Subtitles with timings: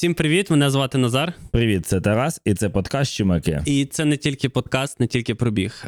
[0.00, 0.50] Всім привіт!
[0.50, 1.32] Мене звати Назар.
[1.50, 3.62] Привіт, це Тарас, і це подкаст Чумаки.
[3.66, 5.84] І це не тільки подкаст, не тільки пробіг.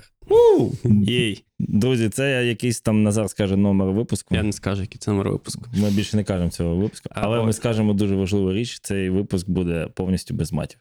[1.02, 1.44] Єй.
[1.58, 4.34] Друзі, це якийсь там Назар скаже номер випуску.
[4.34, 5.64] Я не скажу, який це номер випуску.
[5.74, 7.46] Ми більше не кажемо цього випуску, але ой.
[7.46, 10.78] ми скажемо дуже важливу річ: цей випуск буде повністю без матів.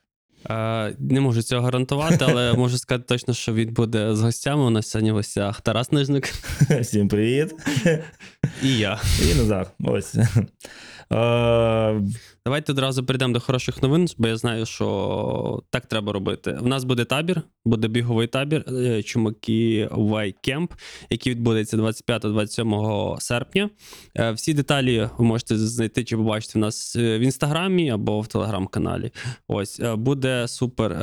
[0.50, 4.64] Е, не можу цього гарантувати, але можу сказати точно, що він буде з гостями.
[4.64, 6.34] У нас сьогодні в гостях Тарас Нижник
[6.82, 7.56] Всім привіт.
[8.64, 9.00] і я.
[9.32, 9.68] І Назар.
[9.80, 10.16] Ось.
[11.12, 12.02] Е,
[12.46, 16.58] Давайте одразу перейдемо до хороших новин, бо я знаю, що так треба робити.
[16.62, 19.90] В нас буде табір, буде біговий табір е, Чумаки
[20.48, 20.72] Camp,
[21.10, 23.70] який відбудеться 25-27 серпня.
[24.18, 29.12] Е, Всі деталі ви можете знайти чи побачити в нас в інстаграмі або в телеграм-каналі.
[29.48, 30.98] Ось буде супер.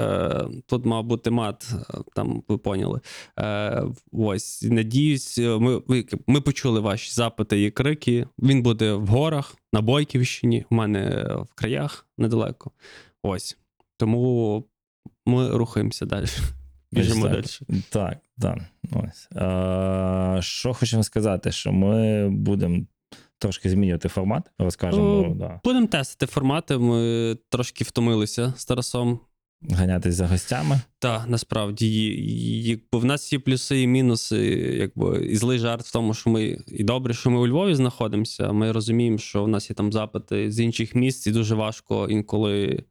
[0.67, 1.71] Тут мав бути мат,
[2.15, 3.01] там ви поняли.
[4.13, 5.83] Ось надіюсь, ми,
[6.27, 8.27] ми почули ваші запити і крики.
[8.39, 12.71] Він буде в горах, на Бойківщині, в мене в краях недалеко.
[13.23, 13.59] Ось.
[13.97, 14.65] Тому
[15.27, 16.27] ми рухаємося далі.
[16.93, 17.33] Біжимо так.
[17.33, 17.47] далі.
[17.91, 18.59] Так, так.
[18.93, 19.29] Ось.
[19.37, 22.81] А, що хочемо сказати, що ми будемо
[23.39, 26.79] трошки змінювати формат, розкажемо, О, да, Будемо тестити формати.
[26.79, 29.21] Ми трошки втомилися з Тарасом.
[29.63, 30.81] Ганятись за гостями.
[30.99, 31.89] Так, насправді
[32.63, 34.39] якби в нас є плюси і мінуси,
[34.79, 38.53] якби і злий жарт в тому, що ми і добре, що ми у Львові знаходимося.
[38.53, 42.85] Ми розуміємо, що в нас є там запити з інших місць, і дуже важко інколи,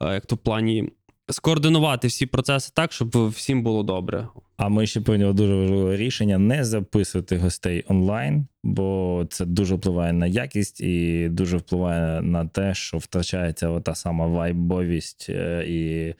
[0.00, 0.90] е, як то в плані,
[1.30, 4.28] скоординувати всі процеси так, щоб всім було добре.
[4.56, 10.12] А ми ще прийняли дуже важливе рішення не записувати гостей онлайн, бо це дуже впливає
[10.12, 16.14] на якість і дуже впливає на те, що втрачається ота сама вайбовість е, і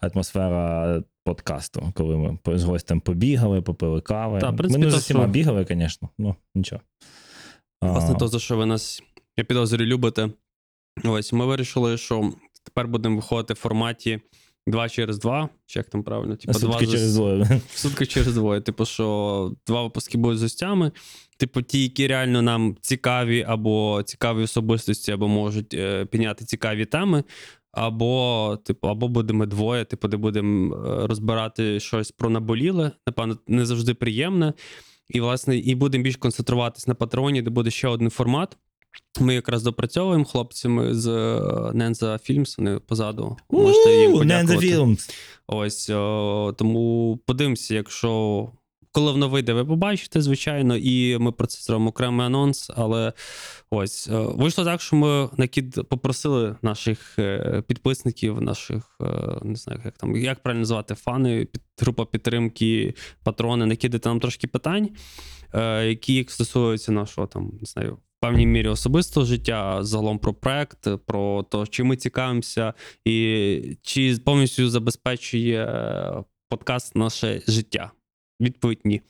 [0.00, 4.40] атмосфера подкасту, коли ми з гостем побігали, попили кави.
[4.40, 6.82] Та, в принципі, ми не з усіма що- бігали, звісно, ну нічого.
[7.82, 9.02] Власне, то, за що ви нас,
[9.36, 10.30] я підозрюю, любите.
[11.04, 14.20] Ось ми вирішили, що тепер будемо виходити в форматі
[14.66, 16.36] 2 через 2, чи як там правильно?
[16.36, 17.60] Типу, Сутки за- через двоє.
[17.74, 18.60] Сутки через двоє.
[18.60, 20.92] Типу, що два випуски будуть з гостями.
[21.36, 27.24] Типу, ті, які реально нам цікаві, або цікаві особистості, або можуть е, підняти цікаві теми.
[27.72, 33.66] Або, типу, або будемо двоє, типу, де будемо е, розбирати щось про наболіле, напевно, не
[33.66, 34.52] завжди приємне.
[35.08, 38.56] І, власне, і будемо більш концентруватись на патреоні, де буде ще один формат.
[39.20, 41.40] Ми якраз допрацьовуємо хлопцями з е,
[41.74, 43.36] Nenza Films, вони позаду.
[43.50, 44.66] Можете їм Ненза подякувати.
[44.66, 45.10] Філмс.
[45.46, 48.50] Ось о, тому подивимося, якщо
[48.94, 52.70] коли воно вийде, ви побачите, звичайно, і ми про це зробимо окремий анонс.
[52.76, 53.12] Але
[53.70, 59.06] ось е, вийшло так, що ми накид попросили наших е, підписників, наших е,
[59.42, 64.46] не знаю, як там як правильно назвати фани, під, група підтримки, патрони, накидати нам трошки
[64.46, 64.88] питань,
[65.54, 67.98] е, які стосуються нашого там, не знаю.
[68.24, 72.74] Певній мірі особистого життя, загалом про проект, про те, чим ми цікавимося,
[73.04, 77.90] і чи повністю забезпечує е, подкаст наше життя?
[78.40, 79.02] Відповідь ні.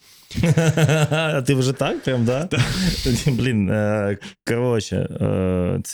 [1.10, 2.02] А ти вже так?
[2.02, 2.48] Прям, да?
[3.26, 4.96] Блін, е, коротше,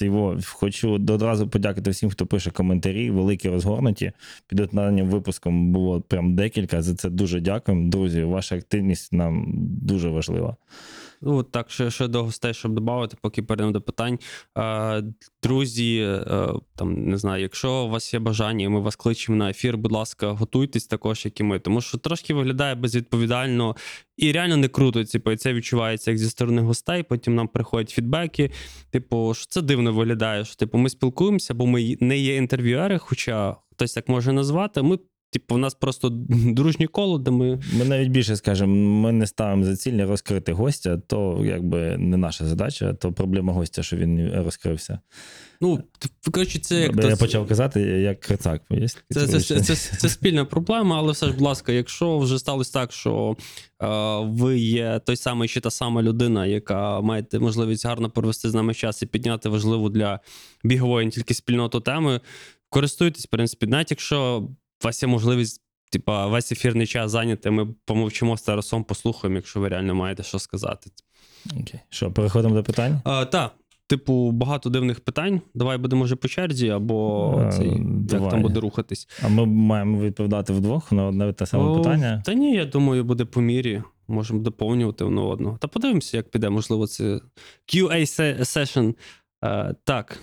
[0.02, 4.12] е, хочу одразу подякувати всім, хто пише коментарі, великі розгорнуті.
[4.46, 6.82] Під одним випуском було прям декілька.
[6.82, 7.90] За це дуже дякуємо.
[7.90, 10.56] Друзі, ваша активність нам дуже важлива.
[11.22, 14.18] Ну, так, ще, ще до гостей, щоб додати, поки перейдемо до питань.
[15.42, 19.76] Друзі, е, там не знаю, якщо у вас є бажання, ми вас кличемо на ефір,
[19.76, 21.58] будь ласка, готуйтесь також, як і ми.
[21.58, 23.76] Тому що трошки виглядає безвідповідально
[24.16, 25.04] і реально не круто.
[25.04, 27.02] Типу, і це відчувається як зі сторони гостей.
[27.02, 28.50] Потім нам приходять фідбеки.
[28.90, 30.44] Типу, що це дивно виглядає.
[30.44, 34.82] Що типу, ми спілкуємося, бо ми не є інтерв'юери, хоча хтось так може назвати.
[34.82, 34.98] Ми,
[35.30, 37.60] типу, у нас просто дружнє коло, де ми.
[37.78, 42.44] Ми навіть більше скажемо, ми не ставимо за ціль розкрити гостя, то якби не наша
[42.44, 44.98] задача, то проблема гостя, що він розкрився.
[45.62, 45.82] Ну,
[46.32, 48.62] коротше, це як я почав казати, як крицак.
[49.10, 52.72] Це, це, це, це, це спільна проблема, але все ж, будь ласка, якщо вже сталося
[52.72, 53.36] так, що
[53.82, 53.86] е,
[54.24, 58.74] ви є той самий чи та сама людина, яка маєте можливість гарно провести з нами
[58.74, 60.20] час і підняти важливу для
[60.64, 62.20] бігової не тільки спільноту теми,
[62.68, 64.48] користуйтесь, в принципі, навіть якщо
[64.82, 65.60] у вас є можливість.
[65.92, 70.38] Типа, весь ефірний час зайнятий, ми помовчимо з Тарасом, послухаємо, якщо ви реально маєте що
[70.38, 70.90] сказати.
[71.60, 71.80] Окей.
[71.88, 73.00] Що, переходимо до питань?
[73.04, 73.54] А, так,
[73.86, 75.40] типу, багато дивних питань.
[75.54, 79.08] Давай будемо вже по черзі, або Е, цей, як там буде рухатись.
[79.22, 82.22] А ми маємо відповідати вдвох на одне те саме О, питання.
[82.26, 83.82] Та ні, я думаю, буде по мірі.
[84.08, 85.58] Можемо доповнювати одне одного.
[85.58, 86.50] Та подивимося, як піде.
[86.50, 87.20] Можливо, це
[87.74, 88.00] QA
[88.40, 88.94] session.
[89.44, 90.18] Е, так.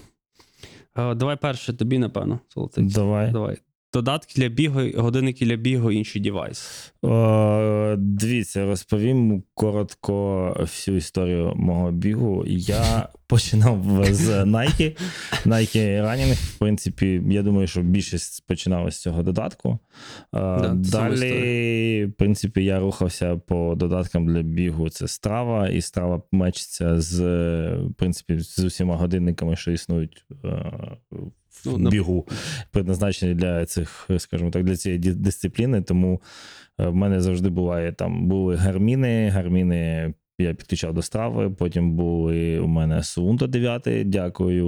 [0.97, 2.85] Е, давай перше тобі, напевно, золотий.
[2.85, 3.31] Давай.
[3.31, 3.57] Давай.
[3.97, 6.93] Додатки для бігу, годинники для бігу, інший девайс.
[7.01, 12.43] О, дивіться, розповім коротко всю історію мого бігу.
[12.47, 14.97] Я починав з Nike.
[15.45, 16.33] Nike Running.
[16.33, 19.69] В принципі, я думаю, що більшість починала з цього додатку.
[19.69, 19.79] Е,
[20.31, 24.89] Да, Далі, в принципі, я рухався по додаткам для бігу.
[24.89, 27.19] Це страва, і страва мечиться з,
[27.77, 30.71] в принципі, з усіма годинниками, що існують е,
[31.65, 32.27] Ну, бігу,
[32.71, 35.81] предназначені для цих, скажімо так, для цієї дисципліни.
[35.81, 36.21] Тому
[36.79, 40.13] е, в мене завжди буває там були гарміни, гарміни.
[40.39, 43.87] Я підключав до страви, потім були у мене Сунто 9.
[44.05, 44.67] Дякую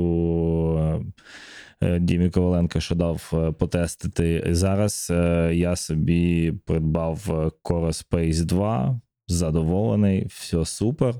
[1.81, 4.44] е, Дімі Коваленко, що дав е, потестити.
[4.50, 7.33] Зараз е, я собі придбав е,
[7.63, 11.15] Coro Space 2, задоволений, все супер.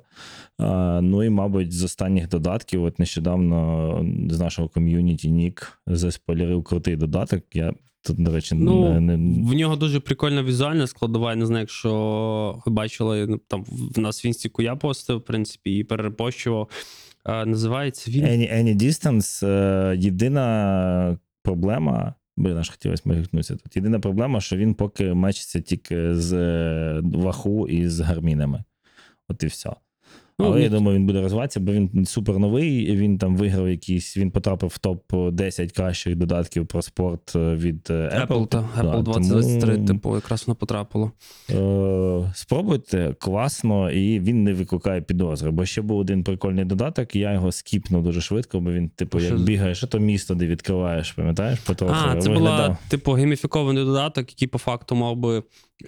[1.02, 7.44] Ну і, мабуть, з останніх додатків, от нещодавно з нашого ком'юніті Нік заспойлерив крутий додаток.
[7.54, 9.44] Я тут, до речі, Ну, не, не...
[9.50, 11.30] В нього дуже прикольна візуальна складова.
[11.30, 13.64] Я не знаю, якщо ви бачили, ну, там
[13.96, 16.70] в нас в інстіку я постив, в принципі, і перерепощував.
[17.26, 18.26] Е, Називається він.
[18.26, 19.48] Any, any Distance.
[19.48, 22.14] е, Єдина проблема.
[22.40, 23.76] Блін, аж хотілося мигнутися тут.
[23.76, 28.64] Єдина проблема, що він поки мечиться тільки з е, ваху і з гармінами.
[29.28, 29.70] От і все.
[30.40, 32.96] Ну, Але я ну, думаю, він буде розвиватися, бо він супер новий.
[32.96, 37.88] Він там виграв якийсь, він потрапив в топ 10 кращих додатків про спорт е, від
[37.90, 38.28] е, Apple.
[38.28, 41.12] Apple, та, Да, 2023, тому- типу, якраз воно потрапило.
[41.50, 45.52] Е, спробуйте, класно, і він не викликає підозри.
[45.52, 49.40] Бо ще був один прикольний додаток, я його скіпнув дуже швидко, бо він, типу, як
[49.40, 51.60] бігаєш, а то місто, де відкриваєш, пам'ятаєш?
[51.60, 55.44] Потрохи А, це була, типу, гейміфікований додаток, який по факту мав би.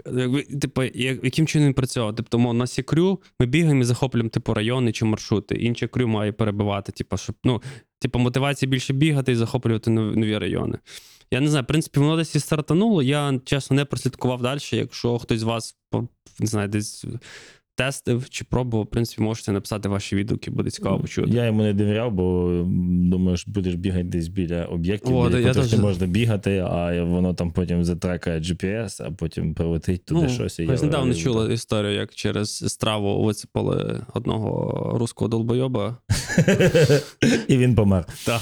[0.05, 2.15] Якби, Типу, як- яким чином він працював?
[2.15, 5.55] Тобто, у нас є крю, ми бігаємо і захоплюємо, типу, райони чи маршрути.
[5.55, 7.61] Інше крю має перебивати, типу, щоб, ну,
[7.99, 10.77] типу, мотивація більше бігати і захоплювати нові, нові райони.
[11.31, 13.03] Я не знаю, в принципі, воно десь і стартануло.
[13.03, 14.59] Я чесно не прослідкував далі.
[14.71, 15.75] Якщо хтось з вас
[16.39, 17.05] не знаю, десь
[17.85, 21.31] тестив чи пробував, в принципі, можете написати ваші відгуки, буде цікаво почути.
[21.31, 22.51] Я йому не довіряв, бо
[23.09, 27.03] думаю, що будеш бігати десь біля об'єктів, О, де я теж- не можна бігати, а
[27.03, 30.59] воно там потім затрекає GPS, а потім прилетить туди щось.
[30.59, 35.97] і я Ось Ну, недавно чула історію, як через страву висипали одного руського долбойоба.
[37.47, 38.05] І він помер.
[38.25, 38.41] Та,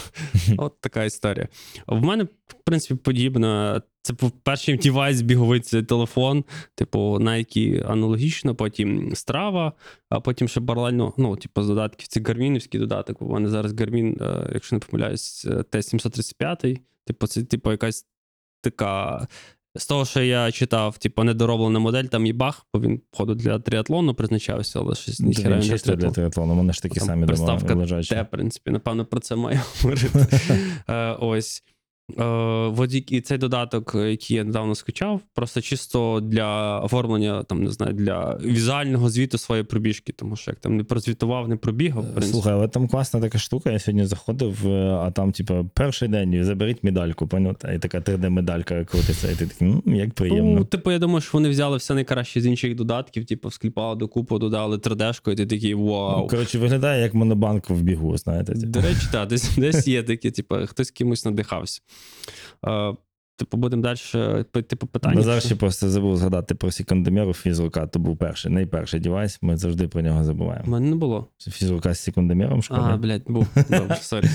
[0.57, 1.47] от така історія.
[1.88, 3.81] В мене, в принципі, подібна.
[4.01, 4.13] Це
[4.44, 6.44] перший девайс біговий це телефон,
[6.75, 9.74] типу Nike аналогічно, потім страва,
[10.09, 13.21] а потім ще паралельно, ну, типу, з додатків, це гармінівський додаток.
[13.21, 16.80] У мене зараз Garmin, е, якщо не помиляюсь, е, T735.
[17.06, 18.06] Типу, це типу якась
[18.62, 19.27] така.
[19.75, 23.60] З того, що я читав, типу, недороблена модель, там і баг, бо він, походу, для
[23.60, 26.56] триатлону призначався, але щось ніхера не чисто для триатлону.
[26.56, 28.10] вони ж такі Там самі дома приставка лежачі.
[28.10, 30.27] Те, в принципі, напевно, про це маю говорити.
[30.89, 31.63] Е, Ось.
[32.19, 37.94] Е, і цей додаток, який я недавно скачав, просто чисто для оформлення, там, не знаю,
[37.94, 42.31] для візуального звіту своєї пробіжки, тому що як там не прозвітував, не пробігав, принципі.
[42.31, 43.71] Слухай, але там класна така штука.
[43.71, 47.56] Я сьогодні заходив, е, а там, типу, перший день заберіть медальку, поняв?
[47.75, 50.59] І така 3D-медалька крутиться, і ти такий, «М, як приємно.
[50.59, 54.39] Ну, типу, я думаю, що вони взяли все найкраще з інших додатків, типу, скліпали докупу,
[54.39, 56.27] додали 3D-шку, і ти такий вау.
[56.27, 58.53] Коротше, виглядає як монобанк в бігу, знаєте.
[58.53, 58.67] типу.
[58.67, 61.81] До речі, так, десь, десь є такі, типу, хтось кимось надихався.
[62.68, 62.96] Е,
[63.38, 65.15] типу, будемо далі типу, питання.
[65.15, 67.88] Назар ще просто забув згадати про секундомеру фізрука.
[67.88, 69.39] То був перший, найперший девайс.
[69.41, 70.65] Ми завжди про нього забуваємо.
[70.68, 71.27] У мене не було.
[71.39, 72.79] Фізрука з секундомером в школі.
[72.84, 73.48] А, блядь, був.
[73.70, 74.27] Добре, sorry.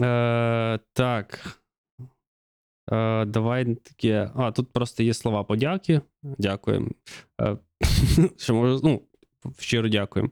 [0.00, 1.60] Е, так.
[2.92, 4.30] Е, давай таке.
[4.34, 6.00] А, тут просто є слова подяки.
[6.22, 6.88] Дякуємо.
[7.40, 7.56] Е,
[8.36, 9.02] що можу, ну,
[9.58, 10.30] щиро дякуємо.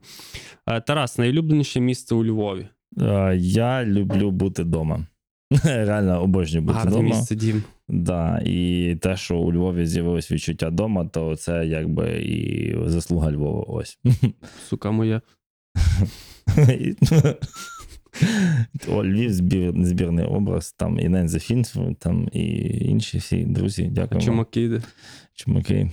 [0.66, 2.68] Е, Тарас, найулюбленіше місце у Львові.
[3.36, 5.06] Я люблю бути вдома.
[5.64, 7.16] Реально обожнюю бути Гарне вдома.
[7.16, 7.62] місце, дім.
[7.88, 13.64] Да, і те, що у Львові з'явилось відчуття дома, то це якби і заслуга Львова.
[13.68, 13.98] Ось.
[14.68, 15.20] Сука моя.
[18.88, 22.42] О, Львів збір, збірний образ, там і Нензе Фінс, там і
[22.88, 23.88] інші всі друзі.
[23.92, 24.20] Дякую.
[24.20, 24.82] чумаки йде.
[25.34, 25.90] Чумаки.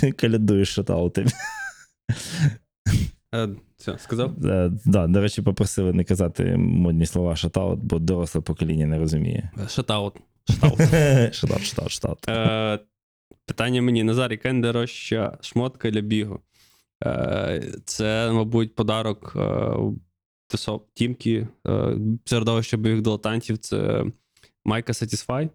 [0.00, 1.26] Ти калядуєш шатаути.
[3.88, 4.46] Е, Все, сказав?
[4.46, 9.50] Е, Да, до речі, попросили не казати модні слова шатаут, бо доросле покоління не розуміє.
[9.68, 10.14] Шатаут.
[10.48, 10.78] Шатаут.
[11.34, 12.28] Шатаут, шатаут, шатаут.
[12.28, 12.78] Е,
[13.46, 16.40] питання мені: Назар, яка найдорожча шмотка для бігу?
[17.04, 19.76] Е, це, мабуть, подарок е,
[20.94, 23.58] тімки е, середовища бойових дилетантів.
[23.58, 24.04] Це
[24.64, 25.48] майка Satisfy,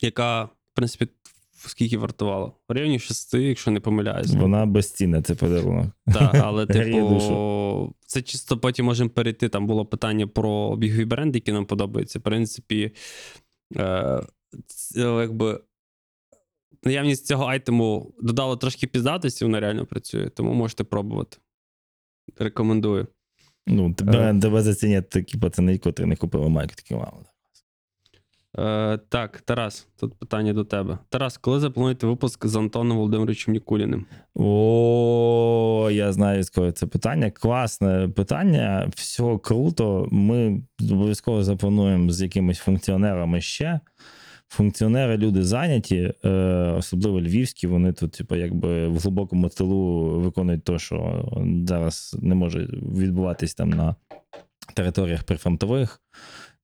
[0.00, 1.08] яка, в принципі,
[1.56, 2.52] скільки вартувала?
[2.68, 4.34] В районі 6, якщо не помиляюсь.
[4.34, 5.86] Вона безцінна, це подарунок.
[6.14, 9.48] Так, але типу, це чисто потім можемо перейти.
[9.48, 12.18] Там було питання про бігові бренди, які нам подобаються.
[12.18, 12.92] В принципі,
[13.76, 14.22] е,
[14.96, 15.60] якби
[16.84, 21.38] наявність цього айтему додала трошки піздатості, вона реально працює, тому можете пробувати.
[22.38, 23.06] Рекомендую.
[23.66, 27.24] Ну, тебе, тебе зацінять такі пацани, котрі не купили майку, такі мало.
[28.58, 30.98] Е, так, Тарас, тут питання до тебе.
[31.08, 34.06] Тарас, коли заплануєте випуск з Антоном Володимировичем Нікуліним?
[34.34, 37.30] О, я знаю, з кого це питання.
[37.30, 38.90] Класне питання.
[38.94, 40.08] Все круто.
[40.10, 43.80] Ми обов'язково заплануємо з якимись функціонерами ще.
[44.48, 46.30] Функціонери люди зайняті, е,
[46.78, 47.66] особливо львівські.
[47.66, 51.28] Вони тут, типу, якби в глибокому тилу виконують те, що
[51.66, 52.58] зараз не може
[52.96, 53.94] відбуватись там на
[54.74, 56.00] територіях прифронтових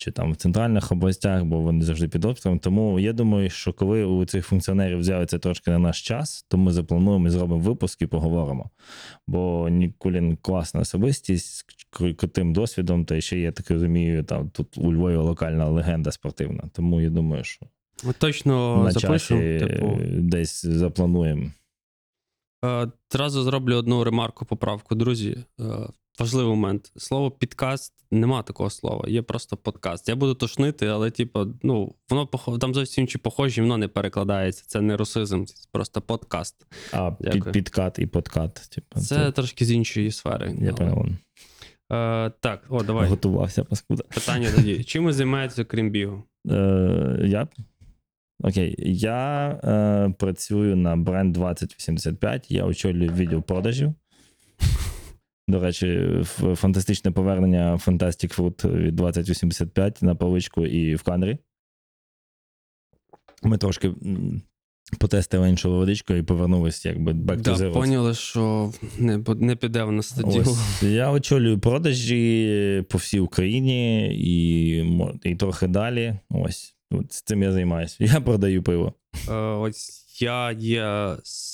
[0.03, 2.59] чи там в центральних областях, бо вони завжди під обстрілом.
[2.59, 6.73] Тому я думаю, що коли у цих функціонерів з'явиться трошки на наш час, то ми
[6.73, 8.71] заплануємо і зробимо випуск і поговоримо.
[9.27, 14.79] Бо Нікулін класна особистість з кр- крутим досвідом, та ще я так розумію, там тут
[14.79, 16.63] у Львові локальна легенда спортивна.
[16.73, 17.67] Тому я думаю, що
[18.05, 19.41] Ми точно на запишемо.
[19.41, 21.51] часі Типу, десь заплануємо.
[22.65, 24.95] е, зразу зроблю одну ремарку, поправку.
[24.95, 25.65] Друзі, е,
[26.19, 26.93] важливий момент.
[26.97, 30.09] Слово підкаст нема такого слова, є просто подкаст.
[30.09, 32.27] Я буду тошнити, але, типу, ну, воно
[32.61, 34.65] там зовсім інші похожі, воно не перекладається.
[34.67, 36.67] Це не русизм, це просто подкаст.
[36.93, 38.55] А під, підкат і подкат.
[38.75, 40.57] Типу, Це трошки з іншої сфери.
[40.61, 41.07] я Але- понял.
[41.93, 43.09] Е, так, о, давай.
[43.09, 44.03] Готувався, паскуда.
[44.03, 44.85] Питання тоді.
[44.85, 46.23] Чим ви займаєтеся, крім бігу?
[46.51, 47.49] Е, я?
[48.45, 53.95] Окей, я е, працюю на бренд 2085, я очолюю відділ продажів.
[55.49, 56.21] До речі,
[56.55, 61.39] фантастичне повернення Fantastic Fruit від 2085 на паличку і в канрі.
[63.43, 63.95] Ми трошки
[64.99, 67.73] потестили іншу водичку і повернулися якби back to Да, zero.
[67.73, 70.41] поняли, що не, не піде на стадіон.
[70.41, 74.77] Ось, я очолюю продажі по всій Україні і,
[75.31, 76.19] і трохи далі.
[76.31, 77.97] Ось от з цим я займаюся.
[78.01, 78.95] Я продаю пиво.
[79.29, 80.85] Е, ось я є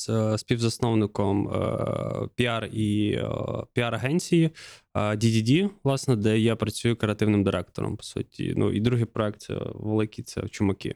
[0.08, 3.28] е, співзасновником е, піар і е,
[3.72, 4.50] піар-агенції
[4.94, 8.54] е, DDD, власне, де я працюю креативним директором, по суті.
[8.56, 10.94] Ну і другий проект великий це чумаки.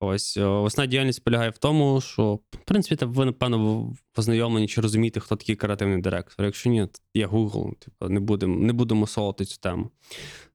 [0.00, 5.20] Ось е, основна діяльність полягає в тому, що в принципі ви напевно познайомлені чи розумієте,
[5.20, 6.46] хто такий креативний директор.
[6.46, 9.90] Якщо ні, то є Google, типу, не будемо не будемо солоти цю тему.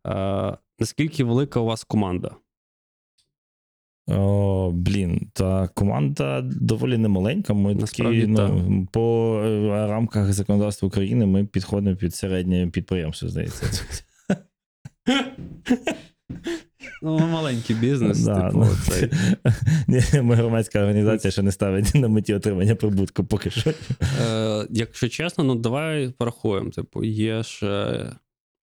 [0.08, 2.36] Е, наскільки велика у вас команда?
[4.07, 7.53] О, блін, та команда доволі немаленька.
[7.53, 13.65] Ми такі, Насправді, ну, по е, рамках законодавства України ми підходимо під середнє підприємство, здається.
[17.01, 19.12] Ну, маленький бізнес, Да, типу, ну, цей.
[19.88, 23.74] Ні, Ми громадська організація, що не ставить на меті отримання прибутку поки що.
[24.22, 26.69] Е, якщо чесно, ну давай порахуємо.
[26.69, 28.05] Типу, є ще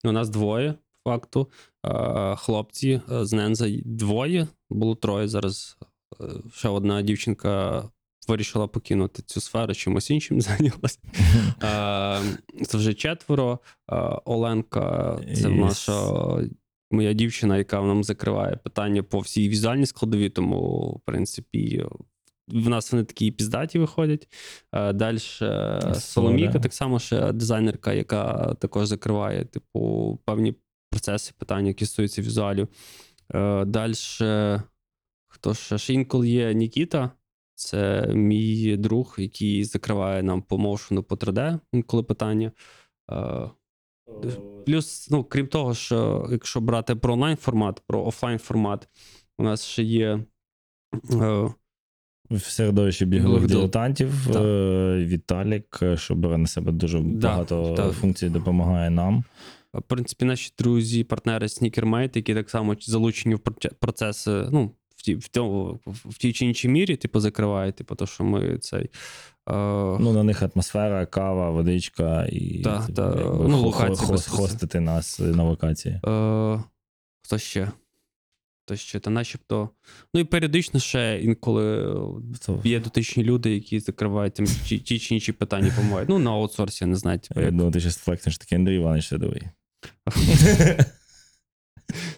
[0.04, 1.48] у нас двоє, факту.
[1.86, 5.28] Е, хлопці е, з Ненза двоє, було троє.
[5.28, 5.78] Зараз
[6.20, 7.84] е, ще одна дівчинка
[8.28, 10.98] вирішила покинути цю сферу, чимось іншим зайнялася.
[12.66, 13.58] Це вже четверо.
[14.24, 15.92] Оленка, це наша.
[16.92, 21.84] Моя дівчина, яка нам закриває питання по всій візуальній складові, тому, в принципі,
[22.48, 24.28] в нас вони такі піздаті виходять.
[24.94, 25.18] Далі
[25.94, 30.54] Соломійка, так само ще дизайнерка, яка також закриває, типу, певні
[30.90, 32.68] процеси, питання, які стосуються візуалів.
[33.66, 33.94] Далі,
[35.28, 35.78] хто ще?
[35.78, 37.10] Ще інколи є Нікіта.
[37.54, 42.52] Це мій друг, який закриває нам по моушену по 3D, інколи питання.
[43.12, 43.50] Е,
[44.66, 48.88] Плюс, ну, крім того, що якщо брати про онлайн формат, про офлайн формат,
[49.38, 50.24] у нас ще є.
[51.12, 51.50] Е,
[52.30, 57.28] В середовищі бігових Бігових дил- дилетантів е, Віталік, е, що бере на себе дуже Да,
[57.28, 57.92] багато так.
[57.92, 59.24] функцій, допомагає нам.
[59.74, 63.38] В принципі, наші друзі, партнери Sneakermate, які так само залучені в
[63.80, 68.06] процеси, ну, в тій, в, тому, в тій чи іншій мірі, типу, закривають, типу, то,
[68.06, 68.82] що ми цей.
[68.82, 69.52] Е,
[70.00, 74.12] Ну, на них атмосфера, кава, водичка і Та, типу, та, якби, ну, хо- локації хо-
[74.12, 74.46] безпосередньо.
[74.46, 75.94] хостити нас на локації.
[76.06, 76.62] Е,
[77.22, 77.70] хто ще?
[78.64, 79.00] Хто ще?
[79.00, 79.68] Та начебто.
[80.14, 81.94] Ну і періодично ще інколи
[82.40, 86.08] Це- є дотичні люди, які закривають там ті, ті чи інші питання помагають.
[86.08, 87.18] Ну, на аутсорсі, я не знаю.
[87.18, 87.54] Типу, Я як...
[87.54, 89.42] думаю, ти ще флексиш такий Андрій Іванович Садовий.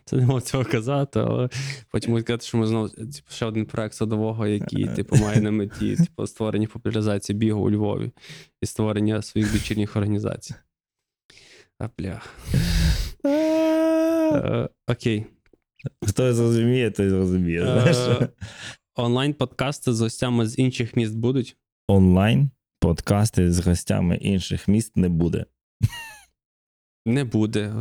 [0.04, 1.48] Це не мав цього казати, але
[1.90, 5.50] потім можуть сказати, що ми знову типу, ще один проект садового, який типу, має на
[5.50, 8.10] меті типу, створення популяризації бігу у Львові
[8.62, 10.54] і створення своїх дочірніх організацій.
[11.78, 12.22] А бля.
[14.34, 15.26] Е, окей.
[16.06, 17.62] Хто зрозуміє, той зрозуміє.
[17.62, 18.28] Е,
[18.94, 21.56] Онлайн-подкасти з гостями з інших міст будуть.
[21.88, 22.50] Онлайн
[22.80, 25.44] подкасти з гостями інших міст не буде.
[27.06, 27.74] Не буде.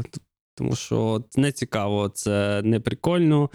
[0.55, 3.49] Тому що це не цікаво, це не прикольно.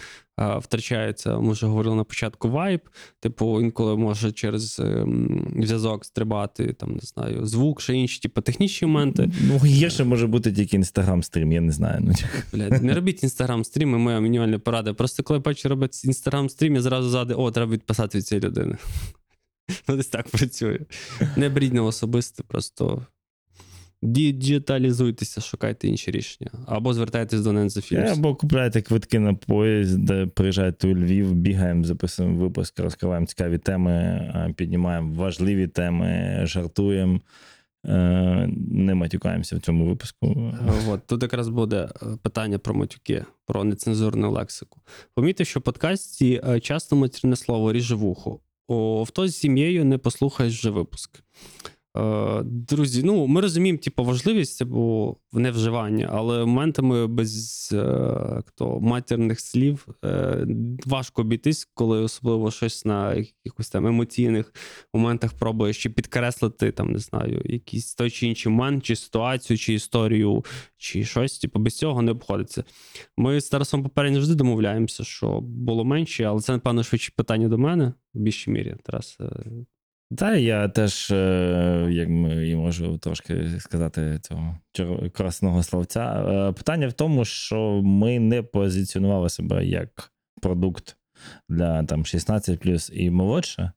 [0.58, 2.80] Втрачається, ми вже говорили на початку, вайб.
[3.20, 8.88] Типу, інколи може через ем, зв'язок стрибати, там, не знаю, звук, ще інші, типу, технічні
[8.88, 9.30] моменти.
[9.48, 12.00] Ну, гірше може бути тільки інстаграм-стрім, я не знаю.
[12.04, 12.12] Ну,
[12.52, 14.94] Блядь, не робіть інстаграм-стріми, моя мінімальна порада.
[14.94, 18.76] Просто коли бачу робити інстаграм-стрім, я зразу ззади, о, треба відписати від цієї людини.
[19.88, 20.78] Ну, десь так працює.
[21.36, 23.06] Не беріть на особисте, просто
[24.06, 26.50] діджиталізуйтеся, шукайте інші рішення.
[26.66, 28.12] Або звертайтесь до Films.
[28.12, 33.92] або купляєте квитки на поїзд, де приїжджаєте у Львів, бігаємо, записуємо випуск, розкриваємо цікаві теми,
[33.92, 37.20] е, піднімаємо важливі теми, жартуємо,
[37.86, 40.52] е, не матюкаємося в цьому випуску.
[40.88, 44.80] От, тут якраз буде е, питання про матюки, про нецензурну лексику.
[45.14, 48.40] Помітив, що в подкасті е, часто матерне слово ріже вухо.
[48.68, 51.22] О, в то з сім'єю не послухаєш вже випуск.
[51.96, 59.40] Е, Друзі, ну ми розуміємо, типу, важливість типу, невживання, але моментами без е, хто, матерних
[59.40, 60.46] слів е,
[60.86, 64.52] важко обійтись, коли особливо щось на якихось там емоційних
[64.94, 69.74] моментах пробуєш чи підкреслити, там, не знаю, якийсь той чи інший момент, чи ситуацію, чи
[69.74, 70.44] історію,
[70.76, 71.38] чи щось.
[71.38, 72.64] Типу, без цього не обходиться.
[73.16, 77.58] Ми з Тарасом попередньо завжди домовляємося, що було менше, але це, напевно, швидше питання до
[77.58, 78.76] мене в більшій мірі.
[78.84, 79.26] Тарас, е,
[80.16, 84.20] Та я теж, е, як ми і можу трошки сказати
[84.72, 86.24] цього красного словця.
[86.28, 90.96] Е, Питання в тому, що ми не позиціонували себе як продукт
[91.48, 93.72] для там 16 і молодше,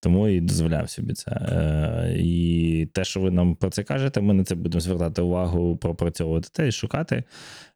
[0.00, 1.30] тому і дозволяємо собі це.
[1.30, 5.76] Е, І те, що ви нам про це кажете, ми на це будемо звертати увагу,
[5.76, 7.24] пропрацьовувати те і шукати.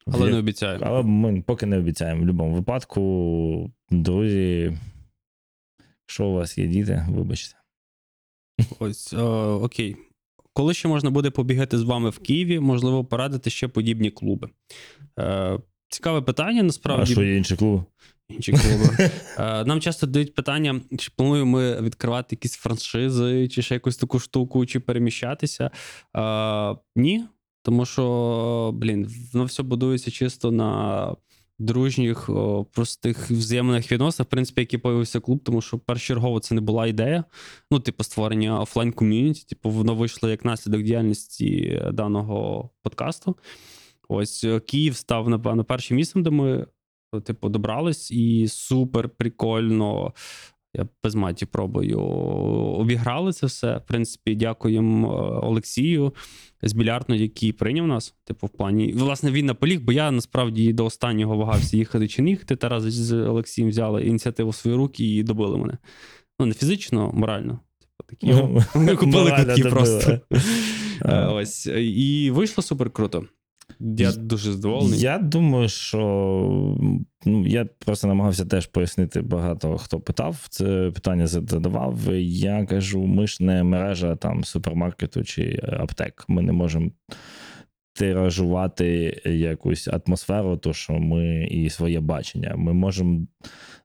[0.07, 0.79] але В- не обіцяю.
[0.83, 2.21] але ми поки не обіцяємо.
[2.23, 4.73] В будь-якому випадку, друзі,
[6.09, 7.57] якщо у вас є діти, вибачте.
[8.79, 9.97] Ось, е, окей.
[10.53, 14.49] Коли ще можна буде побігати з вами в Києві, можливо, порадити ще подібні клуби.
[15.19, 17.13] Е, цікаве питання, А насправді.
[17.13, 17.85] що є інші клуби?
[18.29, 19.11] Інші клуби.
[19.39, 24.19] Е, Нам часто дають питання, чи плануємо ми відкривати якісь франшизи, чи ще якусь таку
[24.19, 25.71] штуку, чи переміщатися.
[26.17, 27.25] Е, Ні,
[27.63, 31.17] тому що, блін, воно все будується чисто на
[31.61, 32.31] дружніх,
[32.73, 37.25] простих взаємних відносинах, в принципі, які появився клуб, тому що першочергово це не була ідея.
[37.71, 39.45] Ну, типу, створення офлайн ком'юніті.
[39.45, 43.37] Типу, воно вийшло як наслідок діяльності даного подкасту.
[44.09, 46.67] Ось е, Київ став, напевно, першим місцем, де ми
[47.25, 50.13] типу, добрались, і супер прикольно.
[50.75, 51.99] Я без маті пробую.
[52.79, 53.77] Обіграли це все.
[53.77, 56.15] В принципі, дякуємо е, Олексію
[56.63, 58.15] з більярдну, який прийняв нас.
[58.25, 58.93] Типу, в плані.
[58.93, 62.57] Власне, він наполіг, бо я насправді до останнього вагався їхати чи не їхати.
[62.57, 65.79] Тарас з Олексієм взяли ініціативу в свої руки і добили мене.
[66.41, 67.61] Ну, не фізично, морально.
[67.79, 68.27] Типу, такі.
[68.27, 70.21] Ну, Ми купили квитки просто.
[71.05, 71.67] Е, Ось.
[71.67, 73.25] І вийшло супер круто.
[73.81, 75.01] Я дуже здоволений.
[75.01, 75.99] Я думаю, що
[77.27, 80.47] ну, я просто намагався теж пояснити багато хто питав.
[80.49, 81.99] Це питання задавав.
[82.23, 86.25] Я кажу, ми ж не мережа там супермаркету чи аптек.
[86.29, 86.91] Ми не можемо
[87.93, 92.55] тиражувати якусь атмосферу, то що ми і своє бачення.
[92.57, 93.27] Ми можемо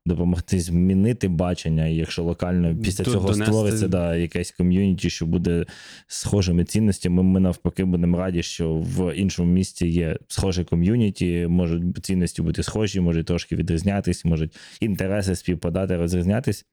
[0.06, 5.26] допомогти змінити бачення, і якщо локально після Тут цього донести- створиться да, якесь ком'юніті, що
[5.26, 5.66] буде
[6.08, 12.42] схожими цінностями, ми навпаки будемо раді, що в іншому місті є схоже ком'юніті, можуть цінності
[12.42, 16.66] бути схожі, можуть трошки відрізнятись, можуть інтереси співпадати, розрізнятись.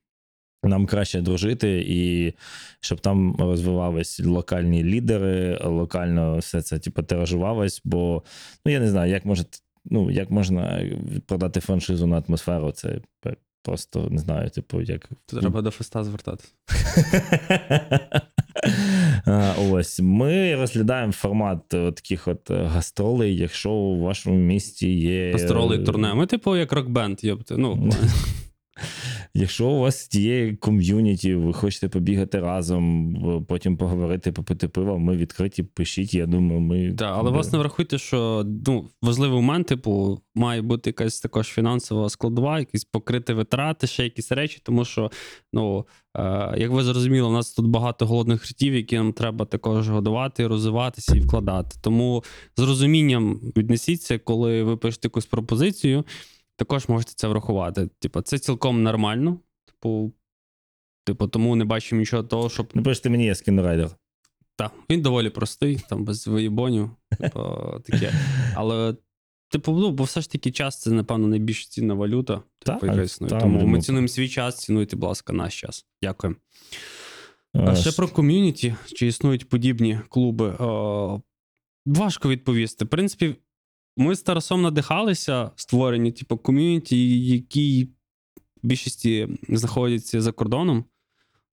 [0.65, 2.33] Нам краще дружити, і
[2.81, 8.23] щоб там розвивались локальні лідери, локально все це типу, тиражувалось, бо
[8.67, 9.45] ну я не знаю, як може
[9.85, 10.85] ну, як можна
[11.27, 13.01] продати франшизу на атмосферу, це
[13.63, 15.09] просто не знаю, типу, як.
[15.27, 16.53] Тут треба до феста звертатися.
[19.71, 25.33] Ось ми розглядаємо формат е, таких от е, гастролей, якщо у вашому місті є.
[25.33, 26.15] Гастроли турне.
[26.15, 27.57] Ми, типу, як рок-бенд, йопти.
[27.57, 27.91] Ну,
[29.35, 35.63] Якщо у вас є ком'юніті, ви хочете побігати разом, потім поговорити, попити пиво, ми відкриті,
[35.75, 36.15] пишіть.
[36.15, 36.93] Я думаю, ми.
[36.93, 42.59] Так, але власне врахуйте, що ну, важливий момент, типу, має бути якась також фінансова складова,
[42.59, 45.11] якісь покрити витрати, ще якісь речі, тому що,
[45.53, 49.89] ну, е, як ви зрозуміли, у нас тут багато голодних ртів, які нам треба також
[49.89, 51.77] годувати, розвиватися і вкладати.
[51.83, 52.25] Тому
[52.57, 56.05] з розумінням віднесіться, коли ви пишете якусь пропозицію,
[56.57, 57.89] також можете це врахувати.
[57.99, 59.39] Типу, це цілком нормально.
[59.67, 60.13] Типу,
[61.05, 63.91] типу, тому не бачимо нічого того, щоб Ну, Напишіть мені, я скінрайдер.
[64.57, 67.41] так, він доволі простий, там без виїбонів, типу,
[67.85, 68.13] таке.
[68.55, 68.97] Але,
[69.49, 72.35] типу, ну, бо все ж таки час це, напевно, найбільш цінна валюта.
[72.35, 72.45] Типу,
[72.81, 73.31] Так, яка існує.
[73.31, 73.83] так, Тому ми думаю.
[73.83, 75.87] цінуємо свій час, цінуйте, будь ласка, наш час.
[76.03, 76.37] Дякую.
[77.57, 80.57] Е, А ще про ком'юніті, чи існують подібні клуби.
[80.59, 81.21] О,
[81.87, 82.85] важко відповісти.
[82.85, 83.35] В принципі,
[83.97, 87.85] ми з Тарасом надихалися створені, типу, ком'юніті, які
[88.63, 90.85] в більшості знаходяться за кордоном.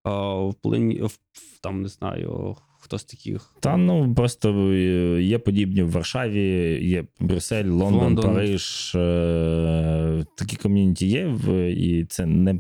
[0.04, 1.20] А, в плині, в,
[1.62, 3.54] там, не знаю, хто з таких.
[3.60, 8.26] Та ну просто е, є подібні в Варшаві, є Брюссель, Лондон, Лондон.
[8.26, 8.92] Париж.
[8.96, 11.36] е, Такі ком'юніті є,
[11.78, 12.60] і це не,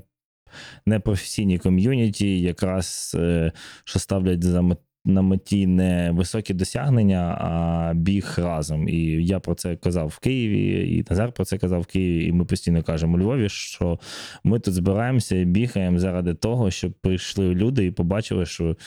[0.85, 3.51] не професійні ком'юніті, якраз е,
[3.83, 8.89] що ставлять за мет- на меті не високі досягнення, а біг разом.
[8.89, 12.25] І я про це казав в Києві, і Назар про це казав в Києві.
[12.25, 13.99] І ми постійно кажемо Львові, що
[14.43, 18.77] ми тут збираємося і бігаємо заради того, щоб прийшли люди і побачили, що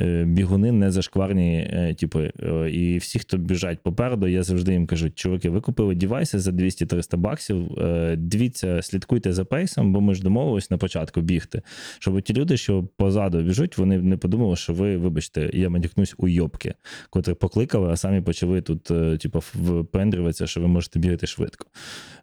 [0.00, 1.56] е, бігуни не зашкварні.
[1.72, 5.94] е, Типу, е, і всі, хто біжать попереду, я завжди їм кажу: чуваки, ви купили
[5.94, 7.68] дівайси за 200-300 баксів.
[8.16, 11.62] Дивіться, слідкуйте за пейсом, бо ми ж домовились на початку бігти.
[11.98, 16.74] Щоб ті люди, що позаду біжуть, вони не подумали, що ви, вибачте, я матюкнусь уйобки,
[17.10, 21.66] котрі покликали, а самі почали тут, е, типу, впендрюватися, що ви можете бігати швидко.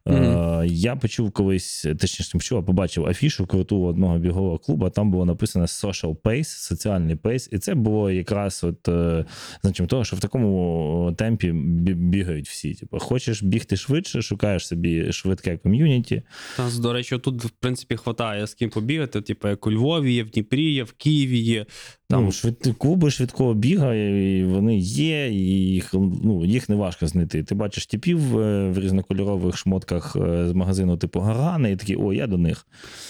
[0.07, 4.89] Е, Я почув колись, точніше, не почув, а побачив афішу круту одного бігового клубу.
[4.89, 7.49] Там було написано Social Pace, соціальний pace.
[7.51, 9.25] І це було якраз от е,
[9.61, 12.73] значимо того, що в такому темпі бігають всі.
[12.73, 16.21] Типу, хочеш бігти швидше, шукаєш собі швидке ком'юніті.
[16.57, 19.21] Та, до речі, тут, в принципі, хватає з ким побігати.
[19.21, 21.65] Типу, як у Львові є, в Дніпрі є, в Києві є.
[22.07, 22.75] Там ну, швид...
[22.77, 27.43] клуби швидкого біга, і вони є, і їх, ну, їх не важко знайти.
[27.43, 32.13] Ти бачиш типів е, в різнокольорових шмотках е, з магазину типу Гарана, і такі, о,
[32.13, 32.67] я до них.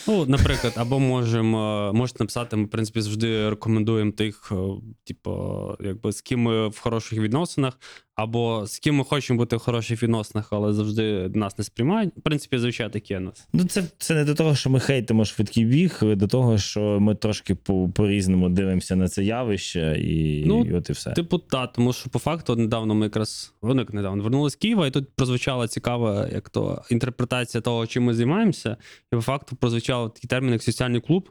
[0.08, 4.56] Ну, наприклад, або можемо можете написати, ми, в принципі, завжди рекомендуємо тих, е,
[5.04, 5.32] типу,
[5.80, 7.80] якби з ким ми в хороших відносинах,
[8.16, 12.14] або з ким ми хочемо бути в хороших відносинах, але завжди нас не сприймають.
[12.18, 13.48] В принципі, звичайно, таке нас.
[13.54, 17.16] Ну, це, це не до того, що ми хейтимо швидкий біг, до того, що ми
[17.16, 21.12] трошки по- по-різному дивимося на це явище, і, Ну, і от і все.
[21.12, 24.88] Типу, та, тому що по факту недавно ми якраз вони як недавно вернулись з Києва,
[24.88, 28.78] і тут прозвучала цікава, як то інтерпретація того, чим ми займаємося.
[29.14, 31.30] І по факту прозвучав такий термін, як соціальний клуб.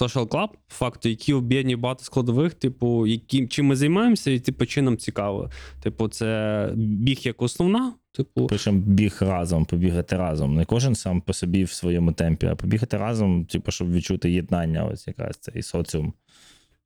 [0.00, 4.82] Social Club, факту, які об'єднує багато складових, типу, яким чим ми займаємося, і типу, чи
[4.82, 5.50] нам цікаво.
[5.82, 10.54] Типу, це біг як основна, типу, Причому біг разом, побігати разом.
[10.54, 14.84] Не кожен сам по собі в своєму темпі, а побігати разом, типу, щоб відчути єднання,
[14.84, 16.12] ось якраз цей соціум.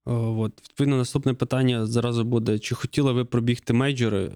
[0.06, 4.24] Е, От, відповідно, наступне питання зразу буде: чи хотіли ви пробігти мейджори?
[4.24, 4.30] Е,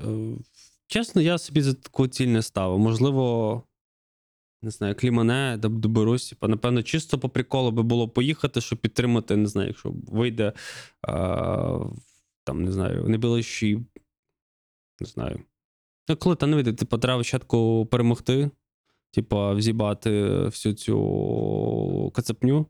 [0.87, 2.79] Чесно, я собі за таку ціль не ставив.
[2.79, 3.63] Можливо,
[4.63, 6.29] не знаю, клімане, доб- доберусь.
[6.29, 10.53] Типа, напевно, чисто по приколу би було поїхати, щоб підтримати, не знаю, якщо вийде е,
[12.45, 13.77] там, не знаю, найближчий,
[15.01, 15.41] не знаю.
[16.09, 18.51] Ну, коли та не вийде, типу, треба спочатку перемогти,
[19.11, 20.11] типу, взібати
[20.45, 22.67] всю цю кацапню.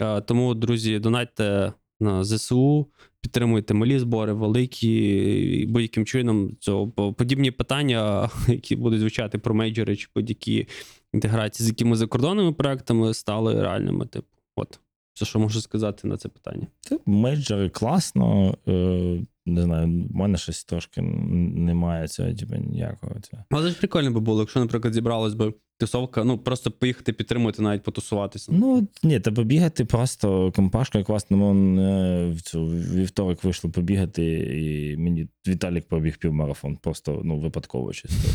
[0.00, 2.86] Е, Тому, друзі, донатьте на ЗСУ,
[3.20, 10.08] підтримуйте малі збори, великі, будь-яким чином цього подібні питання, які будуть звучати про мейджори чи
[10.14, 10.66] будь-які
[11.12, 14.06] інтеграції з якими закордонними проектами стали реальними.
[14.06, 14.80] Типу, от
[15.14, 16.66] все, що можу сказати на це питання.
[16.80, 18.54] Це мейджори класно.
[18.68, 23.14] Е, не знаю, в мене щось трошки немає цього, типу, ніякого.
[23.50, 27.82] Але ж прикольно би було, якщо, наприклад, зібралась би тусовка, ну просто поїхати підтримувати, навіть
[27.82, 28.52] потусуватися.
[28.54, 31.36] Ну, ні, та побігати просто компашка класно.
[31.36, 34.24] Ми е, в цю вівторок вийшло побігати,
[34.62, 38.28] і мені Віталік пробіг півмарафон, просто ну, випадково чисто.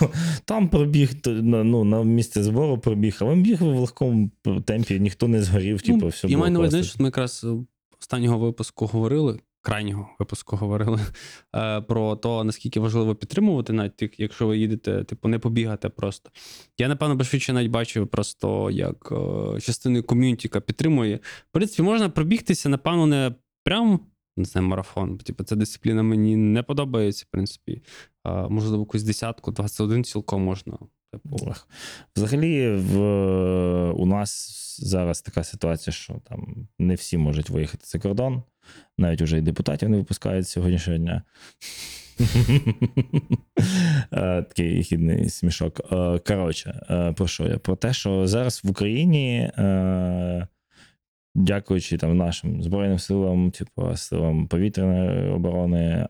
[0.44, 4.30] Там пробіг ну, на місце збору пробіг, а він біг в легкому
[4.64, 7.46] темпі, ніхто не згорів, типу, все я було маю на увазі, що ми якраз
[8.00, 11.00] останнього випуску говорили, крайнього випуску говорили
[11.56, 16.30] е, про те, наскільки важливо підтримувати, навіть якщо ви їдете, типу, не побігати просто.
[16.78, 21.16] Я, напевно, швидше навіть бачив просто як е, частиною ком'юніті, яка підтримує.
[21.16, 24.00] В принципі, можна пробігтися, напевно, не прям.
[24.36, 25.18] Не знаю, марафон.
[25.18, 27.82] Типу, ця дисципліна мені не подобається, в принципі.
[28.22, 30.78] А, можливо, якусь десятку, 21 цілком можна.
[31.12, 31.54] Типу.
[32.16, 32.98] Взагалі, в,
[33.90, 38.42] у нас зараз така ситуація, що там не всі можуть виїхати за кордон.
[38.98, 41.22] Навіть уже і депутатів не випускають сьогоднішнього дня.
[44.12, 45.80] Е, Такий хідний смішок.
[45.92, 47.58] Е, Коротше, е, про що я?
[47.58, 49.50] Про те, що зараз в Україні,
[51.34, 56.08] дякуючи там нашим Збройним силам, типу силам повітряної оборони,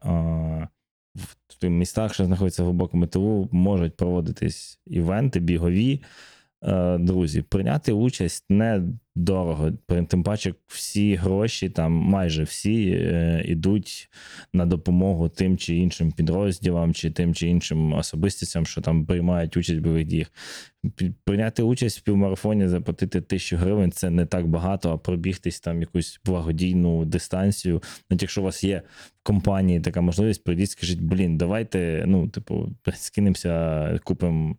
[1.48, 6.02] в тих містах, що знаходяться в глибокому тилу, можуть проводитись івенти бігові.
[6.62, 8.82] Е, друзі, прийняти участь не
[9.14, 9.72] дорого.
[10.08, 14.10] Тим паче, всі гроші, там майже всі е, йдуть
[14.52, 19.78] на допомогу тим чи іншим підрозділам, чи тим чи іншим особистостям, що там приймають участь
[19.78, 20.32] в бойових діях.
[21.24, 26.20] Прийняти участь в півмарафоні, заплатити тисячу гривень це не так багато, а пробігтись там якусь
[26.24, 27.82] благодійну дистанцію.
[28.10, 28.82] Навіть якщо у вас є
[29.22, 34.56] в компанії така можливість, прийдіть, скажіть, блін, давайте, ну, типу, скинемося, купимо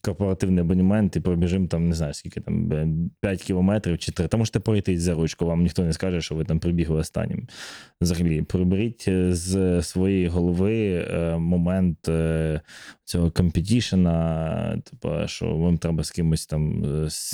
[0.00, 2.70] корпоративний абонемент і пробіжимо там, не знаю, скільки там,
[3.20, 4.28] 5 кілометрів чи 3.
[4.28, 7.48] Та можете пройтись за ручку, вам ніхто не скаже, що ви там прибігли останнім.
[8.00, 12.60] Взагалі, приберіть е, з своєї голови е, момент е,
[13.04, 16.84] цього компетішена, типу, що вам треба з кимось там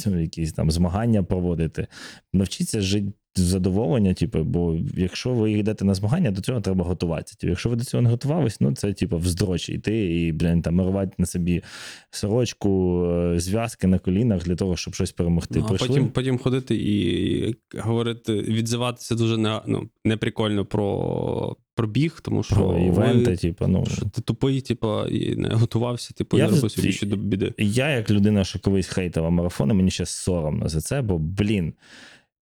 [0.07, 1.87] якісь там змагання проводити.
[2.33, 7.37] Навчіться жити задоволення, типу, бо якщо ви йдете на змагання, до цього треба готуватися.
[7.37, 10.81] Типу, якщо ви до цього не готувались, ну це типу вздрочі йти і блін, там
[10.81, 11.63] рвати на собі
[12.11, 15.59] сорочку, е, зв'язки на колінах для того, щоб щось перемогти.
[15.59, 22.21] Ну, а потім, потім ходити і говорити, відзиватися дуже не, ну, неприкольно про, про біг,
[22.23, 23.87] тому що Про івенти, ви, типу, ну.
[23.87, 27.55] що ти тупий, типу, і не готувався, типу, Я не робив собі ще до біди.
[27.59, 31.73] Я, як людина, що колись хейтила марафони, мені ще соромно за це, бо, блін,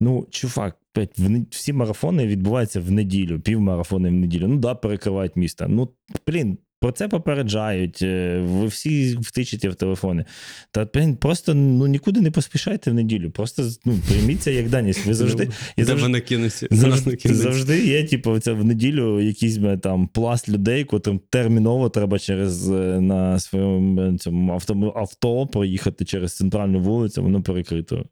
[0.04, 0.76] ну, чувак,
[1.18, 4.48] не- всі марафони відбуваються в неділю, півмарафони в неділю.
[4.48, 5.66] Ну да, перекривають міста.
[5.68, 5.88] Ну,
[6.26, 6.58] блін.
[6.80, 10.24] Про це попереджають, е, ви всі втичите в телефони.
[10.70, 13.30] Та блін, просто ну нікуди не поспішайте в неділю.
[13.30, 15.06] Просто ну, прийміться як даність.
[15.06, 16.66] Ви завжди, і завжди, ви накинуться?
[16.70, 22.70] Завжди, завжди є, типу, це в неділю якийсь там пласт людей, котрим терміново треба через
[22.70, 28.04] е, на своєму е, цьому авто, авто проїхати через центральну вулицю, воно перекрито.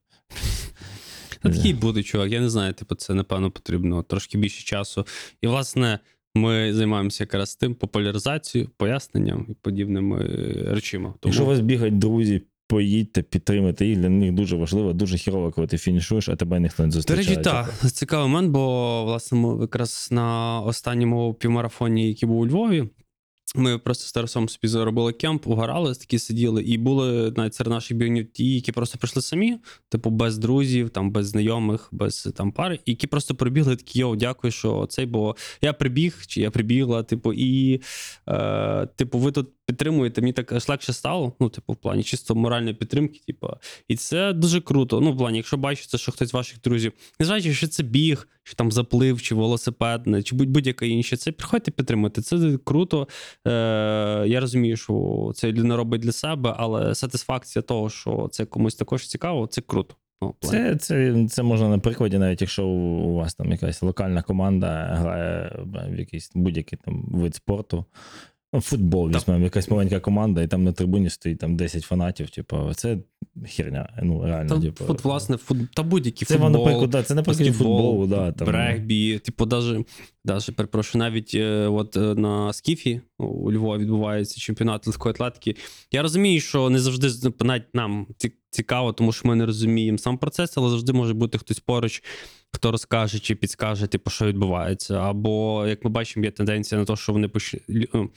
[1.42, 2.30] Та такий буде, чувак.
[2.30, 5.06] Я не знаю, типу, це напевно потрібно трошки більше часу.
[5.42, 5.98] І, власне,
[6.34, 10.18] ми займаємося якраз тим популяризацією, поясненням і подібними
[10.68, 11.14] речима.
[11.20, 13.98] Тому Якщо у вас бігають друзі, поїдьте, підтримайте їх.
[13.98, 17.28] Для них дуже важливо, дуже хірово, коли ти фінішуєш, а тебе ніхто не До зустрічає.
[17.28, 22.88] речі, так, цікавий момент, бо власне ми якраз на останньому півмарафоні, який був у Львові,
[23.54, 27.96] ми просто з Тарасом собі заробили кемп, угорали, такі сиділи, і були навіть серед наших
[27.96, 32.78] бігунів ті, які просто прийшли самі, типу, без друзів, там, без знайомих, без там пари,
[32.86, 37.32] які просто прибігли такі, йоу, дякую, що цей, бо я прибіг, чи я прибігла, типу,
[37.32, 37.80] і
[38.28, 42.34] е, типу, ви тут підтримуєте, мені так аж легше стало, ну, типу, в плані чисто
[42.34, 43.48] моральної підтримки, типу,
[43.88, 45.00] і це дуже круто.
[45.00, 48.28] Ну, в плані, якщо бачите, що хтось з ваших друзів, не незважаючи, що це біг,
[48.44, 52.22] чи там заплив, чи велосипедне, чи будь- будь-яке інше, це приходьте підтримати.
[52.22, 53.08] Це круто.
[53.46, 53.50] Е,
[54.26, 59.06] я розумію, що це людина робить для себе, але сатисфакція того, що це комусь також
[59.06, 59.94] цікаво, це круто.
[60.22, 60.34] Ну.
[60.40, 65.58] Це, це, це можна на прикладі, навіть якщо у вас там якась локальна команда грає
[65.64, 67.84] в якийсь будь-який там вид спорту.
[68.54, 72.30] Ну, футбол, візьмемо, якась маленька команда, і там на трибуні стоїть там 10 фанатів.
[72.30, 72.98] Типу, це
[73.46, 73.88] херня.
[74.02, 77.38] Ну, реально, Та, типу, фут, власне, фут, та будь-який це футбол, наприклад, да, це наприклад
[77.38, 79.84] баскетбол, футболу, да, там, регбі, типу, даже,
[80.24, 85.56] даже перепрошую, навіть е, от е, на Скіфі у Львові відбувається чемпіонат легкої атлетики.
[85.92, 87.08] Я розумію, що не завжди
[87.40, 88.06] навіть нам
[88.50, 92.02] цікаво, тому що ми не розуміємо сам процес, але завжди може бути хтось поруч,
[92.52, 94.94] хто розкаже чи підскаже, типу, що відбувається.
[94.94, 97.56] Або, як ми бачимо, є тенденція на те, що вони поч...
[97.68, 98.10] ну,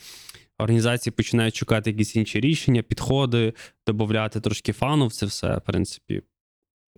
[0.58, 3.54] Організації починають шукати якісь інші рішення, підходи,
[3.88, 6.22] додати трошки фану в це все, в принципі.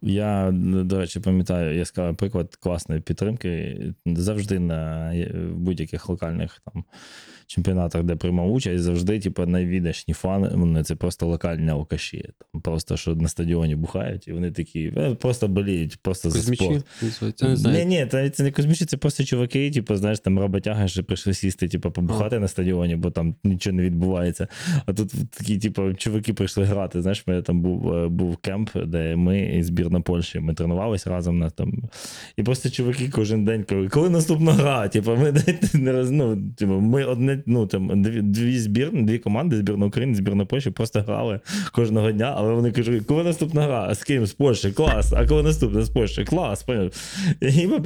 [0.01, 3.79] Я, до речі, пам'ятаю яскравий приклад класної підтримки.
[4.05, 5.13] Завжди на
[5.53, 6.83] будь-яких локальних там
[7.47, 10.49] чемпіонатах, де приймав участь, завжди, типу, найвідашні фани.
[10.53, 12.29] Вони це просто локальні алкаші.
[12.51, 16.81] Там просто що на стадіоні бухають, і вони такі е, просто боліють, просто за Кузьмічі,
[17.11, 17.65] спорт.
[17.65, 21.33] Ні, ні, це, це не космічі, це просто чуваки, типу, знаєш, там роботяги, що прийшли
[21.33, 24.47] сісти, типу, побухати на стадіоні, бо там нічого не відбувається.
[24.85, 27.01] А тут такі, типу, чуваки прийшли грати.
[27.01, 31.39] Знаєш, мене там був, е, був кемп, де ми і збірна Польщі, ми тренувалися разом
[31.39, 31.73] на там.
[32.37, 34.87] І просто чуваки кожен день кажуть, коли наступна гра?
[34.87, 35.33] Типу, ми
[36.11, 40.69] ну, типу, ми одне, ну там дві, дві збірні, дві команди, збірна України, збірна Польщі,
[40.69, 41.39] просто грали
[41.71, 43.95] кожного дня, але вони кажуть, коли наступна гра?
[43.95, 44.25] З ким?
[44.25, 45.13] З Польщі, клас.
[45.13, 46.23] А коли наступна з Польщі?
[46.23, 46.65] Клас.
[47.41, 47.79] І ми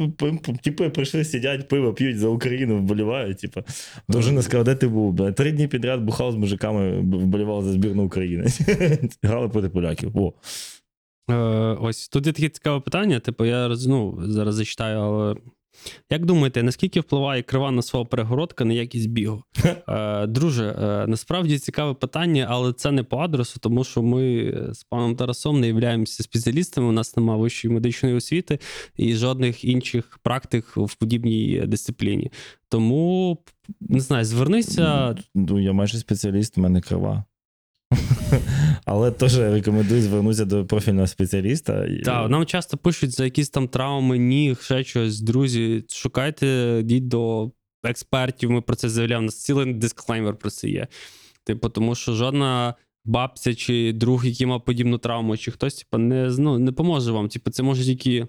[0.63, 3.37] типу, прийшли, сидять, пиво п'ють за Україну, вболівають.
[3.37, 3.61] Типу.
[4.09, 5.33] Дружина сказала, де ти був?
[5.33, 8.45] Три дні підряд бухав з мужиками, вболівав за збірну України.
[9.23, 10.17] Грали проти поляків.
[10.17, 10.33] О.
[11.29, 11.35] Е,
[11.81, 13.19] ось тут є таке цікаве питання.
[13.19, 15.35] Типу, я ну, зараз зачитаю, але
[16.09, 19.43] як думаєте, наскільки впливає крива на свого перегородка на якість бігу?
[19.87, 24.83] Е, друже, е, насправді цікаве питання, але це не по адресу, тому що ми з
[24.83, 26.87] паном Тарасом не являємося спеціалістами.
[26.87, 28.59] У нас немає вищої медичної освіти
[28.97, 32.31] і жодних інших практик в подібній дисципліні.
[32.69, 33.37] Тому
[33.79, 35.15] не знаю, звернися.
[35.35, 37.23] Ну, я майже спеціаліст, в мене крива.
[38.85, 41.87] Але теж рекомендую звернутися до профільного спеціаліста.
[42.05, 45.21] Так, нам часто пишуть за якісь там травми, ніг, ще щось.
[45.21, 47.51] Друзі, шукайте, йдіть до
[47.83, 48.51] експертів.
[48.51, 49.23] Ми про це заявляємо.
[49.23, 50.87] У нас цілий дисклеймер про це є.
[51.43, 56.35] Типу, тому що жодна бабця чи друг, який мав подібну травму, чи хтось, типу, не,
[56.37, 57.29] ну, не поможе вам.
[57.29, 58.27] Типу, це може тільки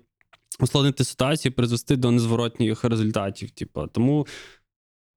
[0.60, 3.50] ускладнити ситуацію, призвести до незворотніх результатів.
[3.50, 4.26] Типу, тому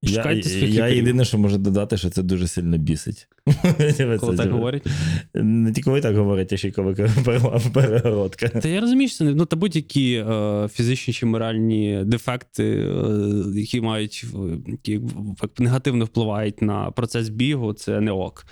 [0.02, 0.96] Я, Шукайте своїх я лікарів.
[0.96, 3.28] єдине, що можу додати, що це дуже сильно бісить.
[4.20, 4.86] Коли так говорять.
[5.34, 6.92] Не тільки ви так говорите, а ще й коли
[7.24, 8.48] пере- перегородка.
[8.48, 13.44] Та я розумію, що це не- ну, та будь-які е, фізичні чи моральні дефекти, е,
[13.54, 18.46] які мають е, які в- негативно впливають на процес бігу, це не ок.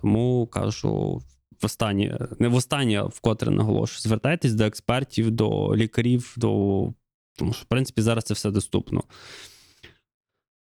[0.00, 1.22] Тому кажу.
[1.62, 4.00] Востаннє, не востаннє, вкотре наголошую.
[4.00, 6.48] Звертайтесь до експертів, до лікарів, до
[7.38, 9.02] тому що, в принципі, зараз це все доступно.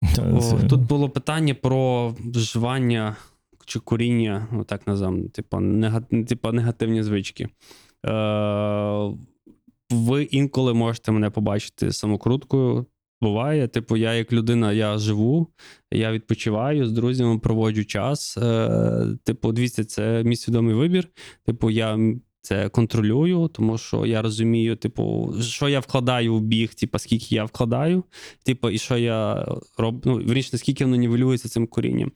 [0.02, 3.16] О, тут було питання про вживання
[3.66, 7.48] чи куріння, ну так називаємо, типу, нега, типу негативні звички.
[8.06, 9.10] Е,
[9.90, 12.86] ви інколи можете мене побачити самокруткою.
[13.22, 15.46] Буває, типу, я як людина, я живу,
[15.92, 18.38] я відпочиваю з друзями, проводжу час.
[18.38, 21.08] Е, типу, дивіться, це мій свідомий вибір.
[21.46, 21.98] Типу, я
[22.42, 27.44] це контролюю, тому що я розумію, типу, що я вкладаю в біг, типу, скільки я
[27.44, 28.05] вкладаю,
[28.44, 29.48] типу, і що я
[29.79, 30.00] роблю.
[30.05, 32.12] Ну, вірніше, наскільки воно нівелюється цим корінням.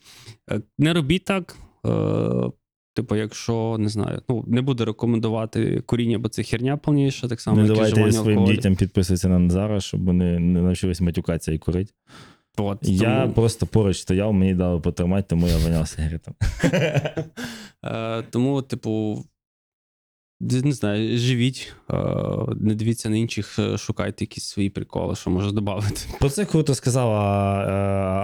[0.50, 1.56] Е, Не робіть так.
[1.86, 2.50] Е,
[2.96, 7.56] Типу, якщо не знаю, ну не буду рекомендувати коріння, бо це херня повніша, так само,
[7.56, 8.54] Не як давайте своїм алкоголю.
[8.54, 11.92] дітям підписуватися на Назара, щоб вони не навчились матюкатися і курити.
[12.56, 16.36] От, Я тому, просто поруч стояв, мені дали потримати, тому я воняв сигаретами.
[17.84, 19.24] е, тому, типу,
[20.40, 21.72] не знаю, живіть,
[22.56, 26.00] не дивіться на інших, е, шукайте якісь свої приколи, що може додати.
[26.20, 27.70] Про це круто сказала е,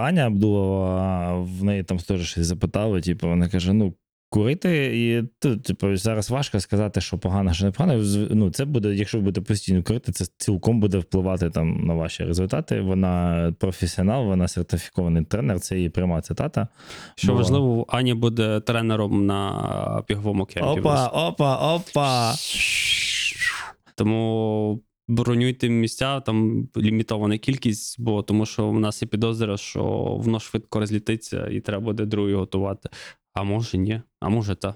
[0.07, 1.37] Аня Абдулова.
[1.39, 3.01] В неї там теж щось запитали.
[3.01, 3.93] Типу, вона каже: ну.
[4.33, 8.03] Курити, і тут, типу, зараз важко сказати, що погано, що не погано.
[8.31, 12.23] Ну, це буде, якщо ви будете постійно курити, це цілком буде впливати там на ваші
[12.23, 12.81] результати.
[12.81, 16.67] Вона професіонал, вона сертифікований тренер, це її пряма цитата.
[17.15, 20.79] Що Бо- важливо, Аня буде тренером на біговому кемпі.
[20.79, 22.33] Опа, опа, опа.
[23.95, 29.83] Тому бронюйте місця, там лімітована кількість, бо тому що в нас є підозра, що
[30.19, 32.89] воно швидко розлітиться і треба буде другий готувати.
[33.33, 34.75] А може ні, а може та.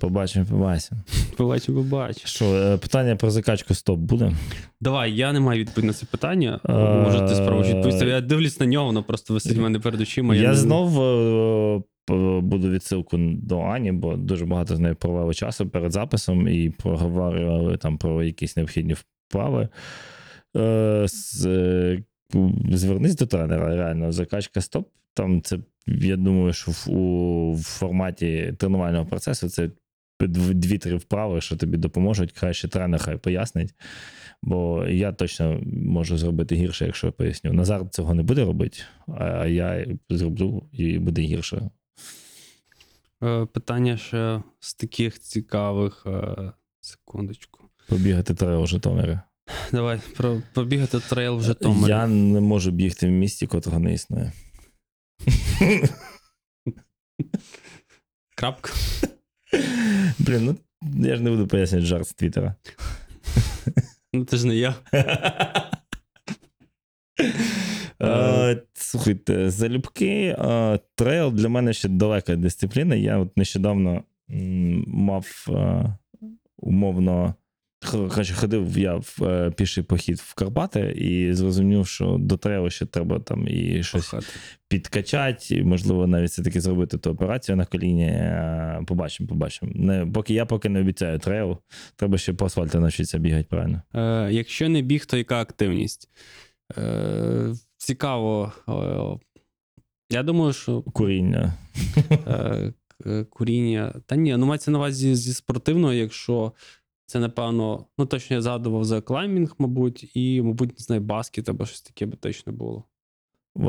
[0.00, 1.00] Побачимо, побачимо.
[1.36, 2.30] Побачимо, побачиш.
[2.30, 4.32] Що, е, питання про закачку стоп буде?
[4.80, 6.60] Давай, я не маю відповіді на це питання.
[6.68, 8.06] Е, Може, ти спробуєш відповісти.
[8.06, 10.34] Я дивлюсь на нього, воно просто висить в мене перед очима.
[10.34, 11.82] Я не- знов е,
[12.40, 17.76] буду відсилку до Ані, бо дуже багато з нею провели часу перед записом і проговорювали
[17.76, 19.68] там про якісь необхідні вправи.
[22.70, 24.88] Звернись до тренера, реально, закачка стоп.
[25.14, 29.70] Там це, я думаю, що в, у в форматі тренувального процесу це
[30.28, 32.32] дві-три вправи, що тобі допоможуть.
[32.32, 33.74] Краще тренер хай пояснить.
[34.42, 37.52] Бо я точно можу зробити гірше, якщо я поясню.
[37.52, 38.78] Назар цього не буде робити,
[39.18, 41.70] а я зроблю і буде гірше.
[43.22, 46.06] Е, Питання ще з таких цікавих.
[46.06, 47.60] е, Секундочку.
[47.88, 49.18] Побігати трейл в Житомирі.
[49.72, 51.90] Давай, про побігати трейл в Житомирі.
[51.90, 54.32] Я не можу бігти в місті, котрого не існує.
[58.36, 58.72] Крапка.
[60.18, 60.56] Блін, ну
[61.08, 62.54] я ж не буду пояснювати жарт з Твіттера.
[64.12, 64.74] Ну, це ж не я.
[68.74, 70.36] Слухайте, залюбки,
[70.94, 72.94] трейл для мене ще далека дисципліна.
[72.94, 75.46] Я от нещодавно м, мав
[76.56, 77.34] умовно.
[77.90, 82.86] Коротше, ходив я в е, піший похід в Карпати і зрозумів, що до трейлу ще
[82.86, 84.26] треба там і щось Пахати.
[84.68, 88.04] підкачати, і, можливо, навіть все-таки зробити ту операцію на коліні.
[88.06, 89.72] Е, Побачимо, побачимо.
[89.74, 91.58] Не, поки я поки не обіцяю трейл,
[91.96, 93.82] треба ще по асфальту навчитися бігати правильно.
[93.94, 96.08] Е, якщо не біг, то яка активність?
[96.78, 98.52] Е, цікаво.
[98.68, 99.18] Е,
[100.10, 101.52] я думаю, що Куріння.
[102.26, 102.72] е,
[103.30, 103.94] куріння.
[104.06, 106.52] Та ні, ну мається на увазі зі спортивного, якщо
[107.06, 111.66] це, напевно, ну точно я згадував за клаймінг, мабуть, і, мабуть, не знаю, баскет або
[111.66, 112.84] щось таке би точно було.
[113.58, 113.62] Е,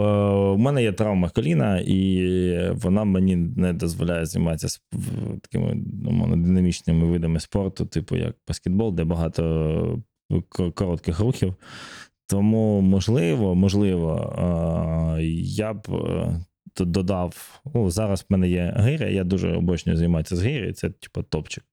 [0.54, 4.80] У мене є травма коліна, і вона мені не дозволяє займатися
[5.42, 10.04] такими умовно, динамічними видами спорту, типу як баскетбол, де багато
[10.76, 11.56] коротких рухів.
[12.28, 14.36] Тому, можливо, можливо,
[15.18, 16.46] е, я б е,
[16.78, 17.62] додав.
[17.74, 21.64] Ну, зараз в мене є гиря, я дуже обочнюю займатися з гирі, це типу топчик.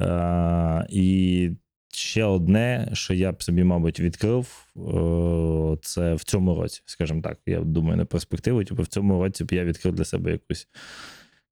[0.00, 1.50] Е, І
[1.92, 7.38] ще одне, що я б собі, мабуть, відкрив, е, це в цьому році, скажімо так.
[7.46, 10.68] Я думаю, на перспективу, типу, в цьому році б я відкрив для себе якусь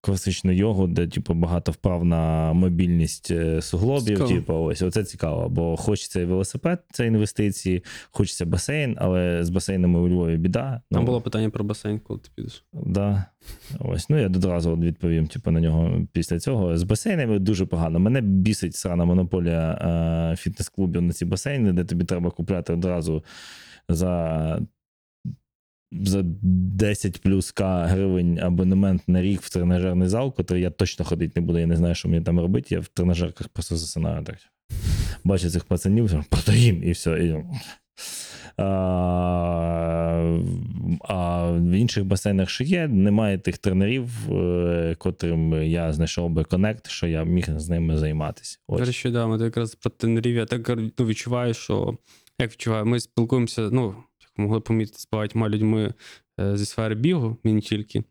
[0.09, 4.05] класичну йогу, де типу, багато вправ на мобільність е, суглобів.
[4.19, 4.29] Цікаво.
[4.29, 5.49] Типу, ось оце цікаво.
[5.49, 10.81] Бо хочеться і велосипед, це інвестиції, хочеться басейн, але з басейнами у Львові біда.
[10.91, 12.65] Там Ну, було питання про басейн, коли ти підеш.
[12.73, 13.25] Да.
[13.79, 16.79] Ось, ну я одразу відповім типу, на нього після цього.
[16.79, 17.99] З басейнами дуже погано.
[17.99, 19.71] Мене бісить срана монополія
[20.33, 23.25] е, фітнес-клубів на ці басейни, де тобі треба купляти одразу
[23.89, 24.61] за.
[25.93, 31.41] За 10 плюс К гривень абонемент на рік в тренажерний зал, котрий я точно ходити
[31.41, 32.75] не буду, я не знаю, що мені там робити.
[32.75, 34.37] Я в тренажерках просто засинаю так.
[35.25, 37.25] Бачу цих пацанів, протеїн і все.
[37.25, 37.45] І...
[38.57, 40.41] А,
[41.01, 46.89] а в інших басейнах, що є, немає тих тренерів, е, котрим я знайшов би конект,
[46.89, 48.59] що я міг з ними займатися.
[48.69, 48.87] До Ось.
[48.87, 50.37] речі, да, ми якраз про тренерів.
[50.37, 50.69] Я так
[50.99, 51.99] ну, відчуваю, що
[52.39, 53.95] як відчуваю, ми спілкуємося, ну,
[54.39, 55.95] могли помітити з багатьма людьми
[56.41, 58.05] е, зі сфери бігу, і не тільки.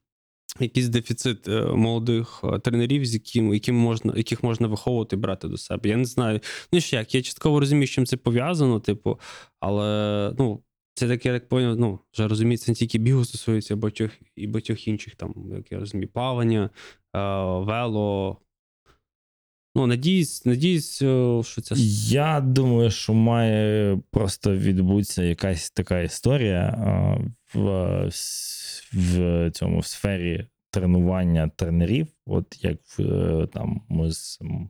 [0.60, 5.48] Якийсь дефіцит е, молодих е, тренерів, з яким, яким можна, яких можна виховувати і брати
[5.48, 5.90] до себе.
[5.90, 6.40] Я не знаю.
[6.72, 9.20] Ну що як, я частково розумію, з чим це пов'язано, типу,
[9.60, 10.64] але ну,
[10.94, 14.48] це таке, як поняв, ну, вже розумію, це не тільки бігу стосується, а багатьох і
[14.48, 16.70] багатьох інших, там, як я розумію, плавання,
[17.66, 18.38] вело.
[19.78, 21.76] Ну, надіюсь, надіюсь, е, що це
[22.10, 26.78] Я думаю, що має просто відбутися якась така історія
[27.54, 28.10] в,
[28.94, 30.46] в цьому в сфері
[30.80, 32.08] тренування тренерів.
[32.26, 34.70] От як е, там ми з м,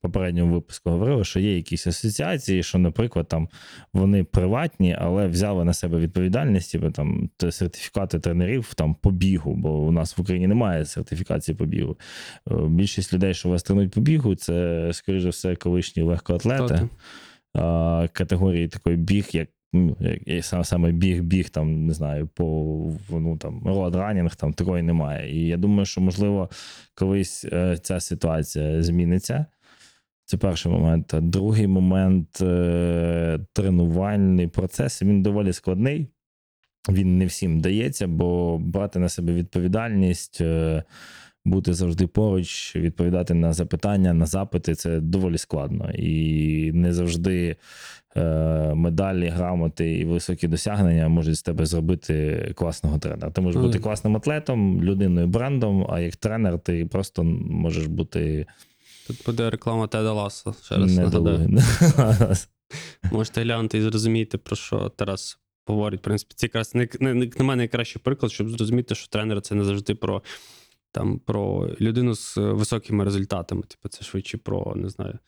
[0.00, 3.48] попередньому випуску говорили, що є якісь асоціації, що, наприклад, там
[3.92, 9.78] вони приватні, але взяли на себе відповідальність, типу, там сертифікати тренерів там по бігу, бо
[9.78, 11.96] у нас в Україні немає сертифікації по бігу.
[12.50, 16.88] Е, Більшість людей, що вас тренують по бігу, це, скоріш за все, колишні легкоатлети
[18.12, 19.48] категорії такої біг, як.
[19.74, 19.96] Ну,
[20.26, 22.44] як саме- Саме біг, біг, там, не знаю, по
[23.10, 25.36] ну, там, роадранінг, там такої немає.
[25.36, 26.50] І я думаю, що, можливо,
[26.94, 29.46] колись е, ця ситуація зміниться.
[30.24, 31.14] Це перший момент.
[31.14, 36.08] А другий момент е, тренувальний процес він доволі складний.
[36.88, 40.82] Він не всім дається, бо брати на себе відповідальність, е,
[41.44, 45.90] бути завжди поруч, відповідати на запитання, на запити це доволі складно.
[45.90, 47.56] І не завжди
[48.74, 53.30] медалі, грамоти і високі досягнення можуть з тебе зробити класного тренера.
[53.30, 58.46] Ти можеш бути класним атлетом, людиною брендом, а як тренер ти просто можеш бути
[59.06, 60.54] Тут буде реклама Теда Ласа.
[60.64, 61.48] Ще раз нагадаю.
[63.12, 66.00] Можете глянути і зрозуміти, про що Тарас говорить.
[66.00, 69.40] В принципі, це якраз не, не, не, на мене найкращий приклад, щоб зрозуміти, що тренер
[69.40, 70.22] це не завжди про,
[70.92, 73.62] там, про людину з е, високими результатами.
[73.62, 75.18] Типу, це швидше про, не знаю.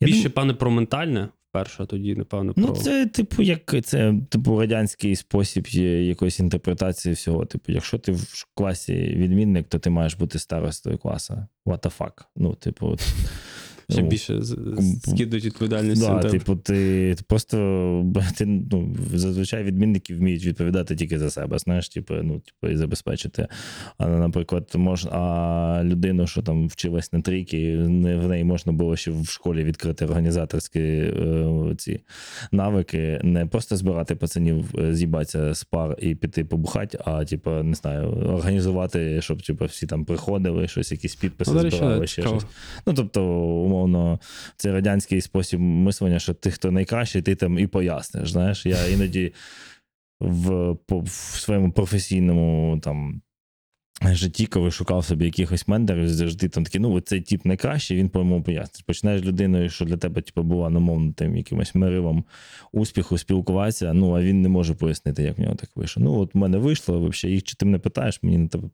[0.00, 2.64] Більше, певне, про ментальне вперше, а тоді, напевно, про.
[2.66, 7.44] Ну, це, типу, як це, типу, радянський спосіб якоїсь інтерпретації всього.
[7.44, 11.46] Типу, якщо ти в класі відмінник, то ти маєш бути старостою класу.
[11.66, 12.12] What the fuck?
[12.36, 13.00] Ну, типу, от,
[13.92, 14.40] Ще ну, більше
[15.04, 16.02] скидують відповідальність.
[16.02, 17.56] Да, типу, ти просто
[18.38, 23.46] ти, ну, зазвичай відмінники вміють відповідати тільки за себе, знаєш, типу, ну, типу, і забезпечити.
[23.98, 28.96] А, наприклад, можна, а людину, що там вчилась на трійки, не в неї можна було
[28.96, 32.00] ще в школі відкрити організаторські е, ці
[32.52, 37.74] навики, не просто збирати пацанів, е, з'їбатися з пар і піти побухати, а типу, не
[37.74, 42.44] знаю, організувати, щоб типу, всі там приходили, щось, якісь підписи Ну, збирали, ще щось.
[42.86, 43.81] Ну, тобто, умовно,
[44.56, 48.32] це радянський спосіб мислення, що ти, хто найкращий, ти там і поясниш.
[48.32, 49.34] Знаєш, я іноді
[50.20, 53.22] в, по, в своєму професійному там.
[54.10, 58.42] Житті, коли шукав собі якихось мендерів, завжди там такі, ну, цей тип найкращий, він по-моєму
[58.42, 58.86] пояснить.
[58.86, 62.24] Починаєш людиною, що для тебе типу, була намовно тим якимось мерилом
[62.72, 66.02] успіху, спілкуватися, ну, а він не може пояснити, як в нього так вийшло.
[66.02, 68.68] Ну, от в мене вийшло, взагалі, і чи ти мене питаєш, мені на тебе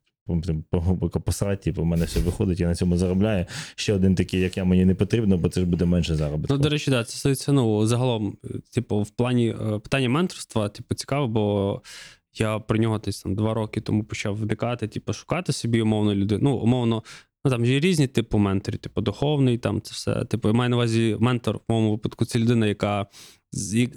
[1.24, 3.47] посрати, типу, в мене все виходить, я на цьому заробляю.
[3.74, 6.55] Ще один такий, як я, мені не потрібно, бо це ж буде менше заробітку.
[6.55, 8.37] Ну, до речі, да, це стосується, ну, загалом,
[8.74, 11.83] типу, в плані е, питання менторства, типу, цікаво, бо
[12.41, 16.41] я про нього десь там два роки тому почав вникати, типу, шукати собі умовно людину.
[16.43, 17.03] Ну, умовно,
[17.45, 20.24] ну там є різні типу менторів, типу, духовний, там це все.
[20.24, 23.07] Типу, я маю на увазі ментор в моєму випадку це людина, яка
[23.74, 23.89] і-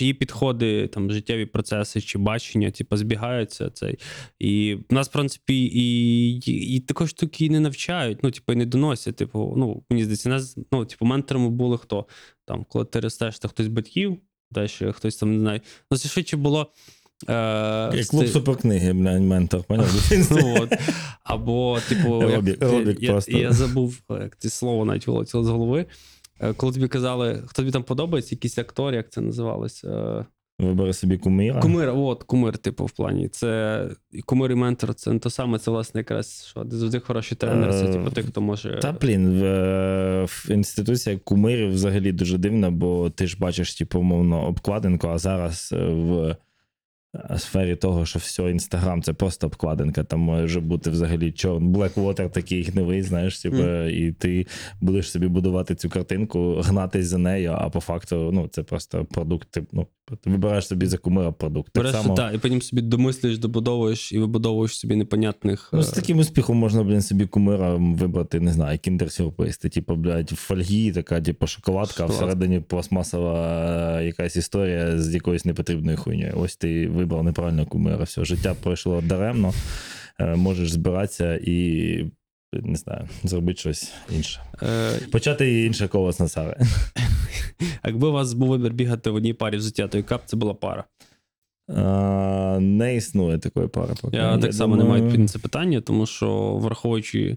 [0.00, 3.70] її підходи, там, життєві процеси чи бачення, типу, збігаються.
[3.70, 3.98] Цей.
[4.38, 8.56] І в нас, в принципі, і, і, і такої штуки не навчають, ну, типу, і
[8.56, 9.16] не доносять.
[9.16, 12.06] Типу, ну, мені здається, нас, ну, типу, менторами були хто?
[12.44, 14.18] Там, коли ти ростеш, то хтось батьків,
[14.50, 15.60] далі хтось там не знаю.
[15.90, 16.72] Ну, це швидше було.
[17.28, 19.64] Е, Як клуб ти- суперкниги, блядь, ментор.
[20.30, 20.72] Ну, от.
[21.24, 23.38] Або, типу, Робік- ти- робік я, просто.
[23.38, 25.86] я забув, як це слово навіть вилетіло з голови.
[26.40, 29.84] Е, Коли тобі казали, хто тобі там подобається, якийсь актор, як це називалось?
[29.84, 30.24] Е,
[30.58, 31.60] Вибери собі кумира.
[31.60, 33.28] Кумир, от, кумир, типу, в плані.
[33.28, 33.88] Це
[34.26, 37.84] кумир і ментор, це не то саме, це власне якраз що завжди хороший тренер, це
[37.84, 38.78] Е, типу той, хто може.
[38.82, 43.98] Та блін, в, е, в інституція кумирів взагалі дуже дивна, бо ти ж бачиш, типу,
[44.00, 46.36] умовно, обкладинку, а зараз е, в
[47.36, 50.04] сфері того, що все, інстаграм це просто обкладинка.
[50.04, 51.62] Там може бути взагалі чор...
[51.62, 54.46] Blackwater такий гнилий, знаєш, типу, і ти
[54.80, 59.48] будеш собі будувати цю картинку, гнатись за нею, а по факту, ну, це просто продукт.
[59.50, 61.72] Ти, ну, ти вибираєш собі за кумира продукт.
[61.72, 65.70] Так Береш, само, та, і потім собі домислюєш, добудовуєш і вибудовуєш собі непонятних.
[65.72, 69.58] Ну, е, з таким успіхом можна, блін, собі кумира вибрати, не знаю, кіндер-сюрприз.
[69.58, 75.14] Ти, типу, блядь, в фольгі, така, типу, шоколадка, а всередині пластмасова е, якась історія з
[75.14, 76.34] якоюсь непотрібною хуйньою.
[76.36, 78.04] Ось ти вибрав неправильно кумира.
[78.04, 79.52] Все, життя пройшло даремно.
[80.20, 82.06] Е, Можеш збиратися і.
[82.62, 84.40] Не знаю, зробити щось інше.
[84.62, 86.56] е, Почати інше коло з насари.
[87.84, 90.54] якби у вас був вибір бігати в одній парі взуття, то яка б це була
[90.54, 90.84] пара?
[91.68, 93.94] А, не існує такої пари.
[94.02, 94.16] Поки.
[94.16, 97.36] Я так само не маю відповідь на це питання, тому що враховуючи,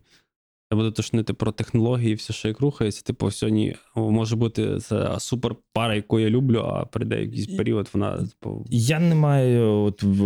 [0.72, 5.56] я буду тошнити про технології, все, що як рухається, типу, сьогодні може бути це супер
[5.74, 8.66] пара, яку я люблю, а прийде якийсь період, вона типу.
[8.70, 9.72] Я не маю.
[9.72, 10.24] От в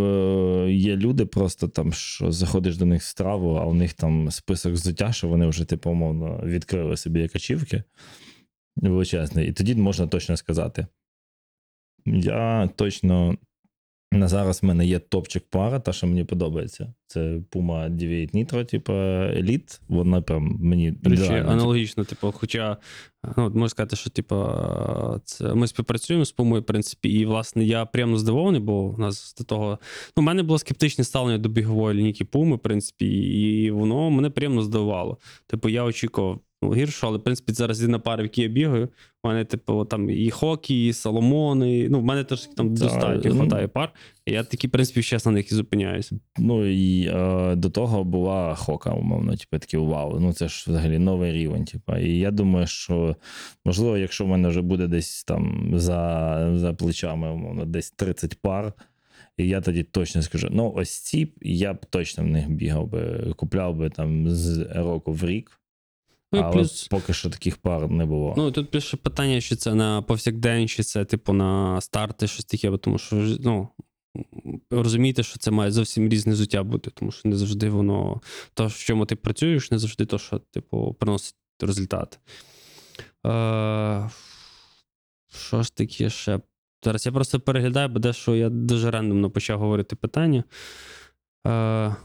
[0.71, 4.73] є люди, просто там, що заходиш до них в страву, а у них там список
[4.73, 7.83] взуття, що вони вже, типу, умовно, відкрили собі як ачівки
[8.75, 9.47] величезний.
[9.47, 10.87] І тоді можна точно сказати.
[12.05, 13.37] Я точно.
[14.13, 16.93] На зараз в мене є топчик пара, та що мені подобається.
[17.07, 17.19] Це
[17.51, 19.81] Puma 9 Nitro, типу Elite.
[19.87, 22.77] Вона прям мені речі, аналогічно, типу, хоча
[23.37, 24.45] ну, можна сказати, що типу,
[25.25, 29.35] це ми співпрацюємо з Пумою, в принципі, і власне я приємно здивований, бо у нас
[29.37, 29.79] до того.
[30.17, 34.29] Ну, у мене було скептичне ставлення до бігової лінійки Пуми, в принципі, і воно мене
[34.29, 35.17] приємно здивувало.
[35.47, 38.89] Типу, я очікував ну, гірше, але в принципі зараз єдина пара, в якій я бігаю.
[39.23, 41.89] У мене, типу, там і Хокі, і Соломони.
[41.89, 43.93] Ну, в мене теж там Та, достатньо хватає пар.
[44.25, 46.19] І я такий, в принципі, чесно на них і зупиняюся.
[46.37, 50.19] Ну і е, до того була хока, умовно, типу, такі вау.
[50.19, 51.65] Ну це ж взагалі новий рівень.
[51.65, 51.95] Типу.
[51.95, 53.15] І я думаю, що
[53.65, 58.73] можливо, якщо в мене вже буде десь там за, за плечами, умовно, десь 30 пар.
[59.37, 63.33] І я тоді точно скажу: ну, ось ці я б точно в них бігав би,
[63.35, 65.60] купляв би там з року в рік.
[66.33, 68.33] Ну, і але плюс, поки що таких пар не було.
[68.37, 72.69] Ну, тут більше питання, чи це на повсякдень, чи це, типу, на старти, щось таке,
[72.69, 73.69] бо тому що ну,
[74.71, 78.21] розумієте, що це має зовсім різне взуття бути, тому що не завжди воно
[78.53, 82.19] то, в чому ти працюєш, не завжди то, що, типу, приносить результат.
[83.27, 84.09] Е,
[85.33, 86.39] що ж таке ще?
[86.83, 90.43] Зараз я просто переглядаю, бо дещо я дуже рандомно почав говорити питання.
[91.47, 91.95] Е,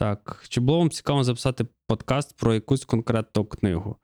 [0.00, 3.96] так, чи було вам цікаво записати подкаст про якусь конкретну книгу?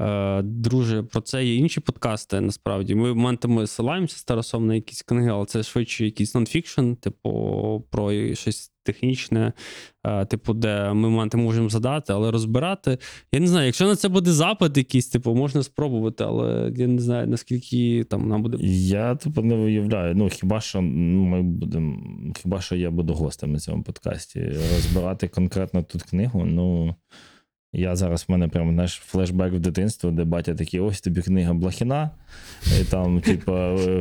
[0.00, 2.40] Е, друже, про це є інші подкасти.
[2.40, 2.94] Насправді.
[2.94, 8.34] Ми моментами ссилаємося з Тарасом на якісь книги, але це швидше якийсь нонфікшн, типу, про
[8.34, 9.52] щось технічне,
[10.06, 12.98] е, типу, де ми моменти можемо задати, але розбирати.
[13.32, 17.00] Я не знаю, якщо на це буде запит якийсь, типу, можна спробувати, але я не
[17.00, 18.56] знаю, наскільки там нам буде.
[18.66, 20.14] Я типу не виявляю.
[20.14, 21.98] Ну хіба що ну, ми будемо,
[22.42, 24.40] хіба що я буду гостем на цьому подкасті.
[24.74, 26.44] Розбирати конкретно тут книгу.
[26.44, 26.94] Ну
[27.72, 31.54] я зараз в мене прямо знаєш, флешбек в дитинство, де батя такий, ось тобі книга
[31.54, 32.10] Блахіна,
[32.80, 33.52] і там, типу,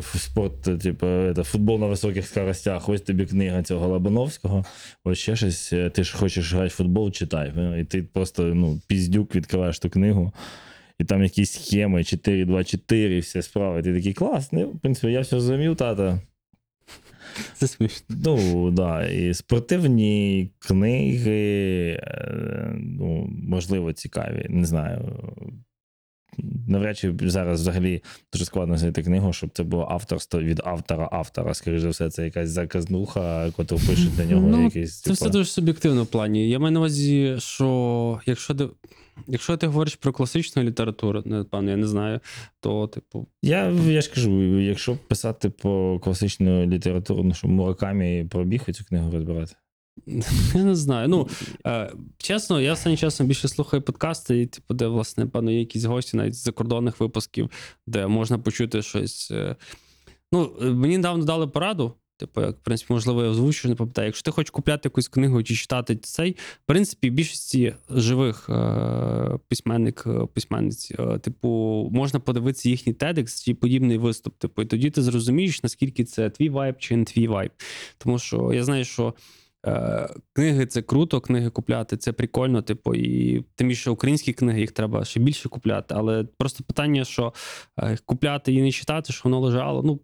[0.01, 4.65] спорт, это, футбол на високих скоростях, ось тобі книга цього Лабановського.
[5.03, 7.53] Ось ще щось, е, ти ж хочеш грати в футбол, читай.
[7.81, 10.33] І ти просто ну, піздюк відкриваєш ту книгу.
[10.99, 13.83] І там якісь схеми 4-2-4, все справи.
[13.83, 14.51] Ти такий клас.
[14.51, 16.21] Ну, в принципі, я все зрозумів, тата.
[17.53, 18.15] Це смішно.
[18.25, 24.45] Ну, да, і спортивні книги, е, ну, можливо, цікаві.
[24.49, 25.19] Не знаю.
[26.67, 31.53] Навряд чи зараз взагалі дуже складно знайти книгу, щоб це було авторство від автора автора.
[31.53, 35.01] Скоріше за все, це якась заказнуха, яку пише для нього Ну, якийсь.
[35.01, 36.49] Це все типу, дуже суб'єктивно в плані.
[36.49, 38.53] Я маю на увазі, що якщо
[39.27, 42.19] якщо ти говориш про класичну літературу, напевно, я не знаю,
[42.59, 48.63] то, типу, Я, я ж кажу, якщо писати по класичну літературу, ну що Муракамі пробіг
[48.73, 49.55] цю книгу розбирати.
[50.55, 51.07] я не знаю.
[51.07, 51.27] Ну,
[51.67, 55.83] е, чесно, я останнім часом більше слухаю подкасти, і, типу, де, власне, певно, є якісь
[55.83, 57.49] гості навіть з закордонних випусків,
[57.87, 59.31] де можна почути щось.
[59.31, 59.55] е.
[60.31, 61.93] Ну, е, мені недавно дали пораду.
[62.17, 64.05] Типу, як, в принципі, можливо, я озвучу, не пам'ятаю.
[64.05, 70.03] Якщо ти хочеш купляти якусь книгу чи читати цей, в принципі, більшості живих е, письменник,
[70.07, 71.49] е, письменниць, е, типу,
[71.91, 74.37] можна подивитися їхній TEDx чи подібний виступ.
[74.37, 77.51] Типу, і тоді ти зрозумієш, наскільки це твій вайб чи не твій вайб.
[77.97, 79.13] Тому що я знаю, що.
[79.67, 82.61] Е, Книги це круто, книги купляти це прикольно.
[82.61, 85.95] Типу, і тим більше українські книги їх треба ще більше купляти.
[85.97, 87.33] Але просто питання, що
[87.79, 89.83] е, купляти і не читати, що воно лежало.
[89.83, 89.99] Ну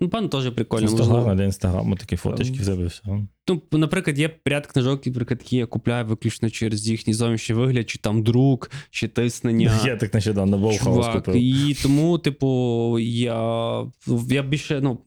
[0.00, 0.90] Ну, пан теж прикольно.
[0.90, 3.02] Інстаграм, для інстаграму такі фоточки в все.
[3.48, 7.98] Ну, наприклад, є ряд книжок, наприклад, які я купляю виключно через їхній зовнішній вигляд, чи
[7.98, 9.80] там друк, чи тиснення.
[9.86, 11.36] Я так нещодавно Баухаус купив.
[11.36, 13.86] і тому, типу, я,
[14.28, 14.98] я більше, ну,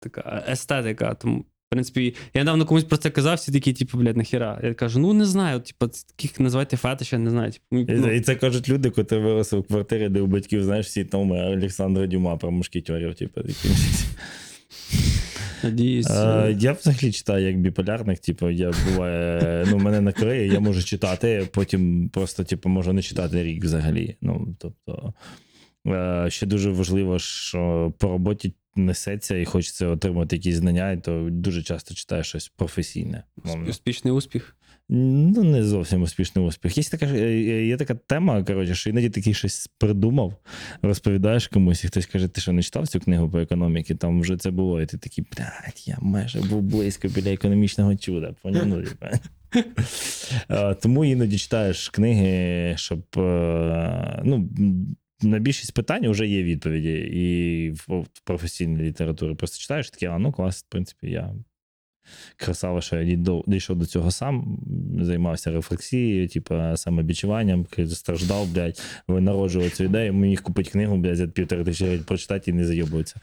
[0.00, 1.14] така естетика.
[1.14, 4.60] Тому, в принципі, я недавно комусь про це казав, всі такі, типу, блядь, нахіра.
[4.62, 7.52] Я кажу, ну не знаю, типу, таких називайте фетиш, я не знаю.
[7.52, 11.04] Типу, ну, і це кажуть люди, котрі виросли в квартирі, де у батьків, знаєш, всі
[11.04, 13.40] томи Олександра Дюма про мушкетерів, типу,
[15.62, 16.10] надіюсь.
[16.10, 21.48] Е, я взагалі читаю як біполярних, типу, я буває, ну, мене накриє, я можу читати,
[21.52, 24.16] потім просто, типу, можу не читати рік взагалі.
[24.20, 25.14] Ну, тобто,
[25.86, 31.28] е, ще дуже важливо, що по роботі несеться і хочеться отримати якісь знання, і то
[31.30, 33.22] дуже часто читаю щось професійне.
[33.44, 33.70] мовно.
[33.70, 34.56] Успішний успіх.
[34.88, 36.78] Ну, не зовсім успішний успіх.
[36.78, 40.34] Є така, е, е, є така тема, коротше, що іноді такий щось придумав,
[40.82, 44.36] розповідаєш комусь, і хтось каже, ти що не читав цю книгу по економіці, там вже
[44.36, 48.34] це було, і ти такий, блядь, я майже був близько біля економічного чуда.
[48.44, 48.84] Ну.
[50.50, 53.02] Е, Тому іноді читаєш книги, щоб
[54.24, 54.48] ну,
[55.22, 56.92] на більшість питань вже є відповіді.
[56.92, 61.34] І в професійній літературі просто читаєш такі, а ну клас, в принципі, я
[62.36, 64.58] красава, що я дійшов до цього сам,
[65.00, 71.64] займався рефлексією, типу, самобічуванням, страждав, блядь, винароджував цю ідею, міг купити книгу, блядь, за півтори
[71.64, 73.20] тисячі гривень прочитати і не зайобується.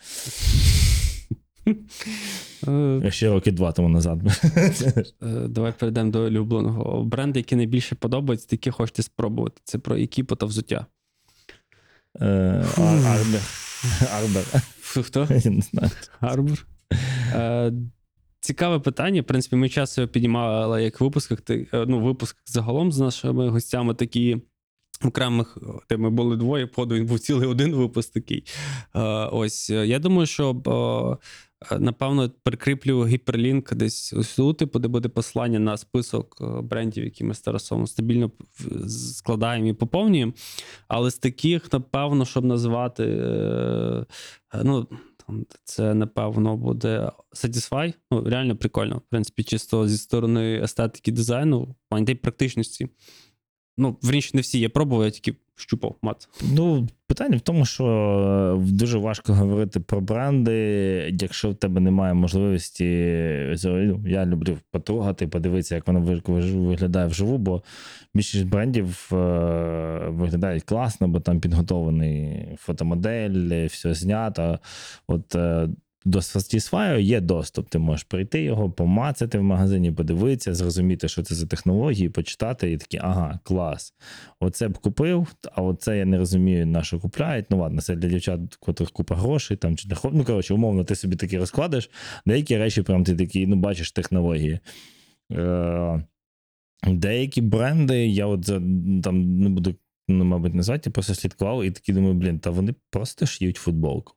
[2.67, 4.19] Е, Ще роки два тому назад.
[5.21, 7.03] е, Давай перейдемо до улюбленого.
[7.03, 9.61] Бренди, які найбільше подобаються, які хочете спробувати.
[9.63, 10.85] Це про екіпу та взуття.
[12.15, 12.25] Е,
[12.77, 13.41] Арбер.
[14.13, 14.45] Арбер.
[15.03, 15.27] Хто?
[15.29, 15.91] Я не знаю.
[16.19, 16.65] Арбер.
[17.33, 17.73] Е,
[18.39, 19.21] цікаве питання.
[19.21, 23.49] В принципі, ми часто його піднімали як в випусках, е, ну, випуск загалом з нашими
[23.49, 24.37] гостями такі.
[25.05, 25.57] Окремих,
[25.89, 28.43] де ми були двоє, походу він був цілий один випуск такий.
[29.31, 30.53] Ось я думаю, що
[31.79, 37.33] напевно прикріплю гіперлінк десь тут, типу, де буде послання на список е, брендів, які ми
[37.33, 37.41] з
[37.87, 38.31] стабільно
[38.87, 40.33] складаємо і поповнюємо.
[40.87, 44.05] Але з таких, напевно, щоб називати, е,
[44.53, 44.87] е, ну,
[45.63, 47.93] це напевно буде Satisfy.
[48.11, 48.97] Ну, реально прикольно.
[48.97, 51.75] В принципі, чисто зі сторони естетики дизайну, в
[52.21, 52.89] практичності.
[53.81, 56.29] Ну, вірніше, не всі я пробував, я тільки щупав мат.
[56.53, 60.53] Ну, питання в тому, що е, дуже важко говорити про бренди,
[61.21, 62.85] якщо в тебе немає можливості.
[63.63, 67.63] ну, Я люблю потрогати, подивитися, як воно ви- ви- виглядає вживу, бо
[68.13, 69.15] більшість брендів е,
[70.09, 74.59] виглядають класно, бо там підготовлений фотомодель, все знято.
[75.07, 75.69] От е,
[76.05, 77.69] до Satisfy є доступ.
[77.69, 82.77] Ти можеш прийти його, помацати в магазині, подивитися, зрозуміти, що це за технології, почитати, і
[82.77, 83.93] такі, ага, клас.
[84.39, 87.45] Оце б купив, а оце я не розумію, на що купляють.
[87.49, 90.83] Ну ладно, це для дівчат, котрих купа грошей там чи для хлоп- Ну, коротше, умовно,
[90.83, 91.89] ти собі такі розкладеш.
[92.25, 94.59] Деякі речі, прям ти такі, ну, бачиш технології.
[95.31, 96.03] Е-
[96.87, 98.45] деякі бренди, я от
[99.03, 99.75] там не буду,
[100.07, 104.13] ну, мабуть, назвати, просто слідкував і такі думаю, блін, та вони просто шиють футболку.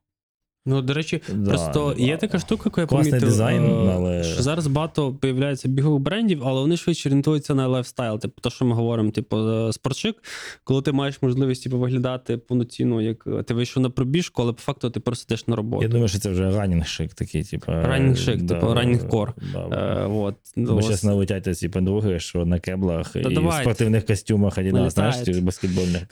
[0.67, 4.43] Ну, до речі, Да, просто є така штука, яку я помітив, дизайн, е, але- що
[4.43, 8.19] зараз багато появляється бігових брендів, але вони швидше орієнтуються на лайфстайл.
[8.21, 10.17] Типу, то, що ми говоримо, типу, е, sport chic,
[10.65, 14.63] коли ти маєш можливість типу, виглядати повноцінно, як е, ти вийшов на пробіжку, але по
[14.63, 15.83] факту ти просто йдеш на роботу.
[15.83, 17.73] Я думаю, що це вже ранінг шик такий, типу.
[17.73, 19.35] Раннінг шик, да, типу, раннінг кор.
[19.53, 20.09] Да.
[20.57, 26.03] Бо зараз налетять ці подруги, що на кеблах і в спортивних костюмах Adidas, знаєш, баскетбольних.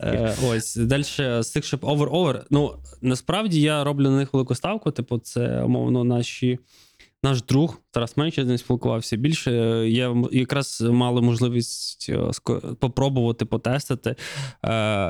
[0.51, 1.03] Ось далі
[1.43, 2.41] з тих, щоб over-over.
[2.51, 4.91] Ну насправді я роблю на них велику ставку.
[4.91, 6.59] Типу, це умовно наші.
[7.23, 9.53] Наш друг Тарас менше з ним спілкувався більше.
[9.53, 12.31] Е, Я якраз мали можливість е,
[12.79, 14.11] попробувати, потестити.
[14.11, 14.17] Е,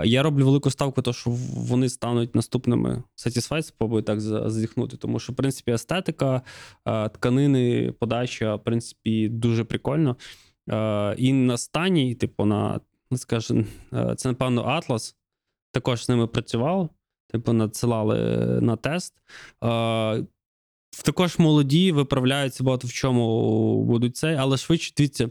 [0.06, 4.96] Я роблю велику ставку, то що вони стануть наступними Satisfy, спробую так зазіхнути.
[4.96, 6.42] Тому що, в принципі, естетика,
[6.84, 10.16] тканини, подача, в принципі, дуже прикольно.
[11.16, 13.64] І на стані, типу, на ну, скажімо,
[14.16, 15.14] це, напевно, Atlas.
[15.72, 16.88] Також з ними працював,
[17.32, 19.14] типу, надсилали на тест.
[19.64, 20.24] Е,
[21.04, 25.30] Також молоді виправляються багато в чому будуть цей, але швидше дивіться.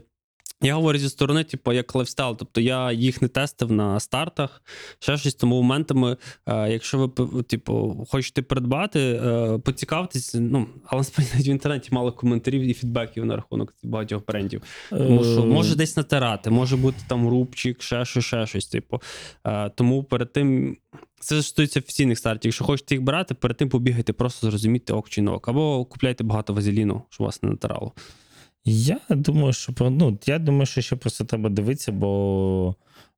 [0.62, 2.36] Я говорю зі сторони, типу, як лайфстайл.
[2.36, 4.62] Тобто я їх не тестив на стартах,
[4.98, 11.48] ще щось, тому моментами, е, якщо ви типу, хочете придбати, е, поцікавтесь, ну, але в
[11.48, 14.62] інтернеті мало коментарів і фідбеків на рахунок багатьох брендів.
[14.90, 18.66] Тому що Е, може десь натирати, може бути там рубчик, ще щось, ще щось.
[18.66, 19.00] Типу.
[19.46, 20.76] Е, тому перед тим.
[21.22, 22.48] Це стосується офіційних стартів.
[22.48, 25.48] Якщо хочете їх брати, перед тим побігайте, просто зрозуміти ок чи не ок.
[25.48, 27.92] Або купляйте багато вазеліну, щоб вас не натирало.
[28.64, 32.74] Я думаю, що про- ну, я думаю, що ще просто треба дивитися, бо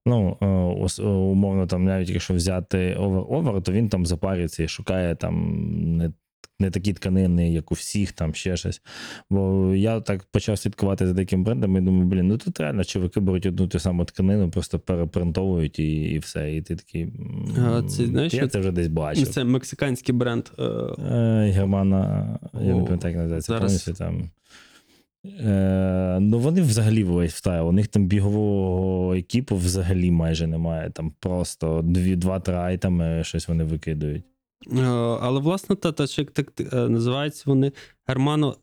[0.06, 5.14] ну, е, е, умовно, там, навіть якщо взяти овер-овер, то він там запарюється і шукає
[5.14, 5.56] там
[5.96, 6.12] не,
[6.60, 8.82] не такі тканини, як у всіх, там ще щось.
[9.30, 13.20] Бо я так почав слідкувати за таким брендом і думаю, блін, ну тут реально чоловіки
[13.20, 16.56] беруть одну ту саму тканину, просто перепринтовують і, і все.
[16.56, 17.12] І ти такий.
[17.58, 19.28] А, це, знаєш, я це вже десь бачив.
[19.28, 20.44] Це мексиканський бренд.
[20.58, 20.62] Е,
[21.54, 23.62] Германа, я не пам'ятаю, як називається, зараз.
[23.62, 24.30] повністю там.
[25.24, 27.68] Е, ну, вони взагалі в встайл.
[27.68, 30.90] У них там бігового екіпу взагалі майже немає.
[30.90, 31.80] Там просто
[32.16, 34.24] два-три айтеми, щось вони викидують.
[34.72, 34.82] Е,
[35.20, 37.72] Але власне та, та як так е, називаються вони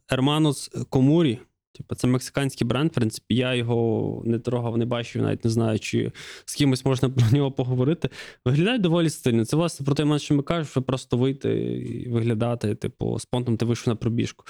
[0.10, 1.40] Ерманос Комурі.
[1.80, 2.92] Типу, це мексиканський бренд.
[2.92, 6.12] В принципі, я його не трогав, не бачив, навіть не знаю, чи
[6.46, 8.10] з кимось можна про нього поговорити.
[8.46, 9.46] Виглядає доволі стильно.
[9.46, 11.50] Це власне про те, момент, що ми кажемо, що просто вийти
[11.80, 14.46] і виглядати, типу, спонтом ти вийшов на пробіжку.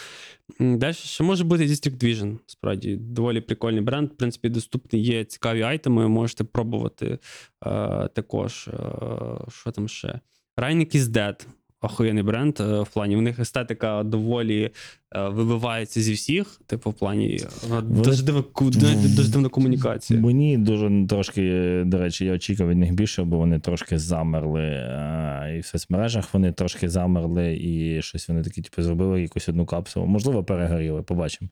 [0.59, 2.37] Далі ще може бути District Vision.
[2.45, 4.09] Справді, доволі прикольний бренд.
[4.09, 7.19] В принципі, доступний є цікаві айтеми, можете пробувати е,
[8.13, 8.67] також.
[8.67, 8.73] Е,
[9.49, 10.19] що там ще?
[10.57, 11.47] Reinik is Dead.
[11.81, 13.15] Охуєнний бренд е, в плані.
[13.15, 14.71] В них естетика доволі
[15.15, 16.61] е, вибивається зі всіх.
[16.65, 17.39] Типу, в плані
[17.77, 18.43] е, дуже дивна,
[19.15, 20.19] дуже дивна комунікація.
[20.19, 21.41] Мені дуже трошки,
[21.85, 24.63] до речі, я очікував від них більше, бо вони трошки замерли.
[25.57, 30.05] І в соцмережах вони трошки замерли, і щось вони такі, типу, зробили якусь одну капсулу.
[30.05, 31.49] Можливо, перегоріли, побачимо.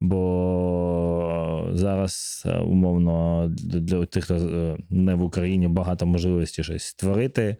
[0.00, 7.56] Бо зараз, умовно, для тих, хто не в Україні, багато можливостей щось створити,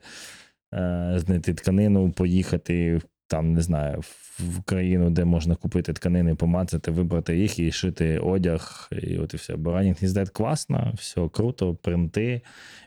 [1.17, 4.01] знайти тканину, поїхати там, не знаю,
[4.39, 9.37] в країну, де можна купити тканини, помацати, вибрати їх і шити одяг, і от і
[9.37, 9.55] все.
[9.55, 12.41] Is Dead класно, все круто, принти,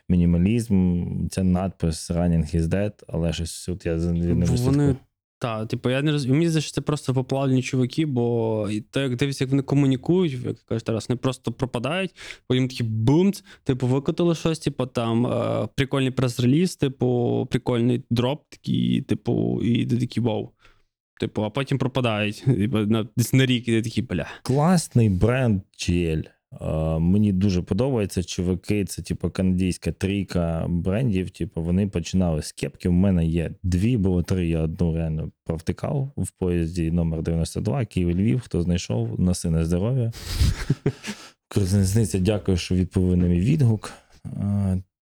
[0.08, 4.34] мінімалізм, це надпис Running is Dead, але щось тут я за- не
[4.66, 4.96] Вони,
[5.40, 6.34] так, типу, я не розумію.
[6.34, 10.58] Мені здається, що це просто поплавлені чуваки, бо те, як дивишся, як вони комунікують, як
[10.58, 12.14] кажуть Тарас, вони просто пропадають,
[12.46, 19.02] потім такі бумц, типу, викотили щось, типу, там е, прикольний прес-реліз, типу, прикольний дроп, такий,
[19.02, 20.50] типу, і ти такий вау.
[21.20, 22.44] Типу, а потім пропадають.
[22.44, 24.26] Типу, на, десь на рік, і ти такий, бля.
[24.42, 26.24] Класний бренд GL.
[26.60, 28.22] Е, Мені дуже подобається.
[28.22, 31.30] Чуваки, це типу канадійська трійка брендів.
[31.30, 32.88] Типу, вони починали з кепки.
[32.88, 34.48] У мене є дві, було три.
[34.48, 38.40] Я одну реально провтикав в поїзді номер 92, Київ Львів.
[38.40, 40.12] Хто знайшов, носи на здоров'я.
[41.48, 43.92] Кризниця, дякую, що відповів на мій відгук.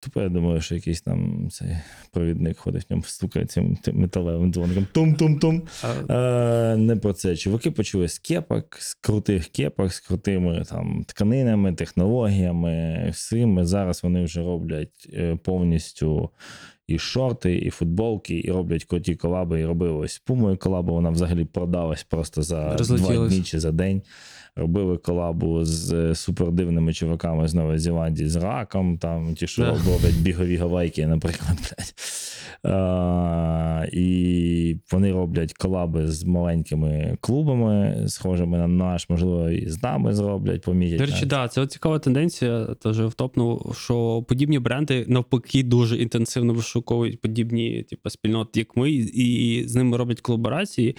[0.01, 1.77] Тепер я думаю, що якийсь там цей
[2.13, 4.87] провідник ходить в ньому, стукає цим металевим дзвоником.
[4.93, 5.63] Тум-тум-тум.
[5.83, 6.15] А,
[6.73, 7.37] Е, не про це.
[7.37, 13.65] Чуваки почали з кепок, з крутих кепок, з крутими там тканинами, технологіями, всім.
[13.65, 16.31] Зараз вони вже роблять е, повністю
[16.87, 19.61] і шорти, і футболки, і роблять круті колаби.
[19.61, 20.93] І робили ось пумою колабу.
[20.93, 24.03] Вона взагалі продалась просто за два дні чи за день.
[24.59, 30.17] Робили колабу з е, супердивними чуваками з Нової Зеландії, з раком, там ті, що роблять
[30.21, 31.59] бігові гавайки, наприклад.
[31.59, 31.95] Блядь.
[32.63, 40.15] А, і вони роблять колаби з маленькими клубами, схожими на наш, можливо, і з нами
[40.15, 40.99] зроблять, помітять.
[40.99, 41.27] До речі, нас.
[41.27, 47.83] да, це от цікава тенденція, теж втопнув, що подібні бренди навпаки дуже інтенсивно вишуковують подібні,
[47.83, 50.97] типу, спільноти, як ми, і з ними роблять колаборації.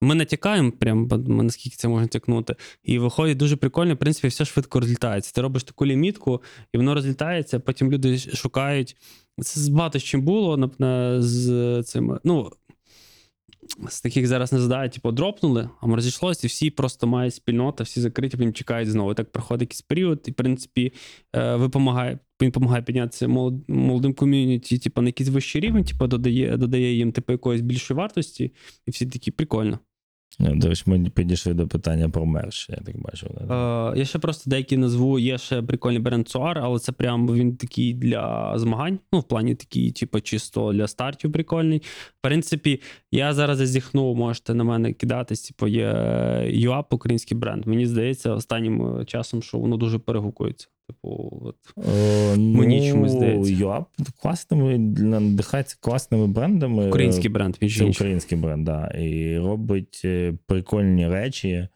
[0.00, 2.56] Ми натякаємо, прям ми наскільки це можна тякнути.
[2.84, 5.32] І виходить дуже прикольно, в принципі, все швидко розлітається.
[5.34, 6.42] Ти робиш таку лімітку,
[6.72, 8.96] і воно розлітається, потім люди шукають.
[9.42, 12.20] Це багато з чим було на, на, з цими.
[12.24, 12.50] Ну,
[13.88, 18.00] з таких зараз не задають, типу, дропнули, а розійшлося, і всі просто мають спільнота, всі
[18.00, 19.14] закриті, потім чекають знову.
[19.14, 20.92] Так проходить якийсь період, і в принципі
[21.36, 23.28] е, ви помагає, він допомагає піднятися
[23.68, 28.52] молодим ком'юніті, типу, на якийсь вищий рівень, типу, додає, додає їм типу, якоїсь більшої вартості,
[28.86, 29.78] і всі такі прикольно.
[30.40, 33.26] Ну, До речі, ми підійшли до питання про мерч, я так бачу.
[33.26, 37.56] Е, я ще просто деякі назву, є ще прикольний бренд Цуар, але це прям він
[37.56, 38.98] такий для змагань.
[39.12, 41.78] Ну, в плані такий, типу, чисто для стартів прикольний.
[42.18, 42.80] В принципі,
[43.12, 45.92] я зараз зазіхнув, можете на мене кидатись, типу, є
[46.50, 47.66] ЮАП, український бренд.
[47.66, 50.68] Мені здається, останнім е, часом, що воно дуже перегукується.
[50.88, 51.56] Типу, от.
[51.76, 53.52] О, мені чомусь здається.
[53.52, 53.88] ЮАП
[54.22, 56.88] класними, надихається класними брендами.
[56.88, 58.86] Український бренд, він Це український бренд, да.
[58.86, 61.68] І робить е, прикольні речі.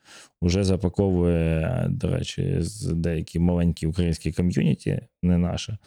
[0.43, 5.78] Уже запаковує, до речі, з деякі маленькі українські ком'юніті, не наше,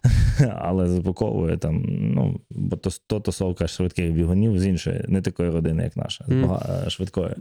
[0.58, 5.82] але запаковує там, ну, бо то, то тусовка швидких бігунів з іншої, не такої родини,
[5.82, 7.34] як наша, бага- швидкої.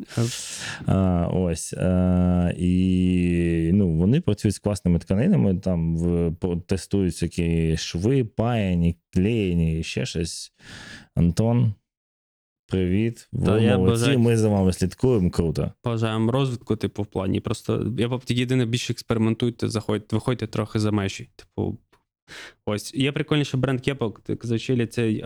[0.86, 1.74] А, ось.
[1.74, 6.32] А, і ну, вони працюють з класними тканинами, там в,
[6.66, 10.52] тестують всякі шви, паяні, клеєні, ще щось.
[11.16, 11.74] Антон,
[12.68, 13.30] привіт.
[13.46, 15.72] Та Ви я молодці, бажаю- ми за вами слідкуємо, круто.
[15.84, 17.40] Бажаємо розвитку, типу, в плані.
[17.40, 21.30] Просто я б єдине більше експериментуйте, заходьте, виходьте трохи за межі.
[21.36, 21.78] Типу,
[22.66, 22.94] ось.
[22.94, 25.26] Є прикольніший бренд кепок, так зачили цей е,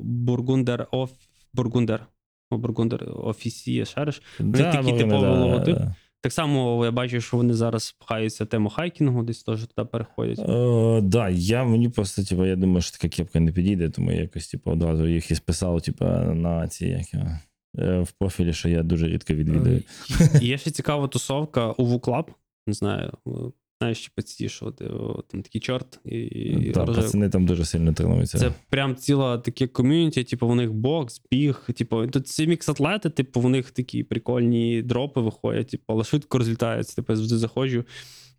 [0.00, 1.10] Бургундер оф
[1.52, 2.06] Бургундер.
[2.50, 4.22] Бургундер офісі, шариш.
[4.38, 5.78] Вони такі да, логотип.
[6.20, 10.38] Так само я бачу, що вони зараз пхаються тему хайкінгу, десь теж туди переходять.
[10.38, 14.20] Е, да, я мені просто, типу, я думаю, що така кепка не підійде, тому я
[14.20, 17.38] якось, типу, одразу їх і списав, типу, на ці як, його,
[17.78, 19.82] е, в профілі, що я дуже рідко відвідую.
[20.40, 22.24] Є ще цікава тусовка у Club.
[22.66, 23.30] Не знаю, е,
[23.80, 24.84] знаєш, типу що ти,
[25.28, 28.38] там такий чорт і, і Та, пацани там дуже сильно тренуються.
[28.38, 33.40] Це прям ціла таке ком'юніті, типу, в них бокс, біг, типу, тут ці мікс-атлети, типу,
[33.40, 36.96] у них такі прикольні дропи виходять, типу, але швидко розлітаються.
[36.96, 37.84] Типу, я завжди заходжу,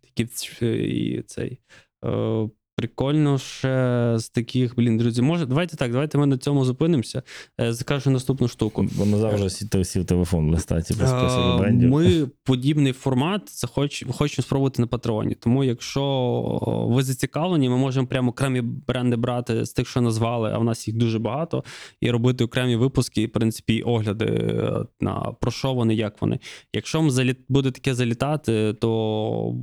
[0.02, 0.24] такі
[0.62, 1.58] і цей.
[2.04, 2.48] Е,
[2.80, 7.22] прикольно ще з таких, блін, друзі, може, давайте так, давайте ми на цьому зупинимося.
[7.60, 8.86] Е, закажу наступну штуку.
[8.96, 11.90] Воно завжди сів, телефон листати без список Е, брендів.
[11.90, 15.34] Ми подібний формат захоч, хочемо спробувати на патреоні.
[15.34, 20.58] Тому, якщо ви зацікавлені, ми можемо прямо окремі бренди брати з тих, що назвали, а
[20.58, 21.64] в нас їх дуже багато,
[22.00, 26.22] і робити окремі випуски, і, в принципі, і огляди е, на про що вони, як
[26.22, 26.38] вони.
[26.72, 29.54] Якщо вам заліт, буде таке залітати, то.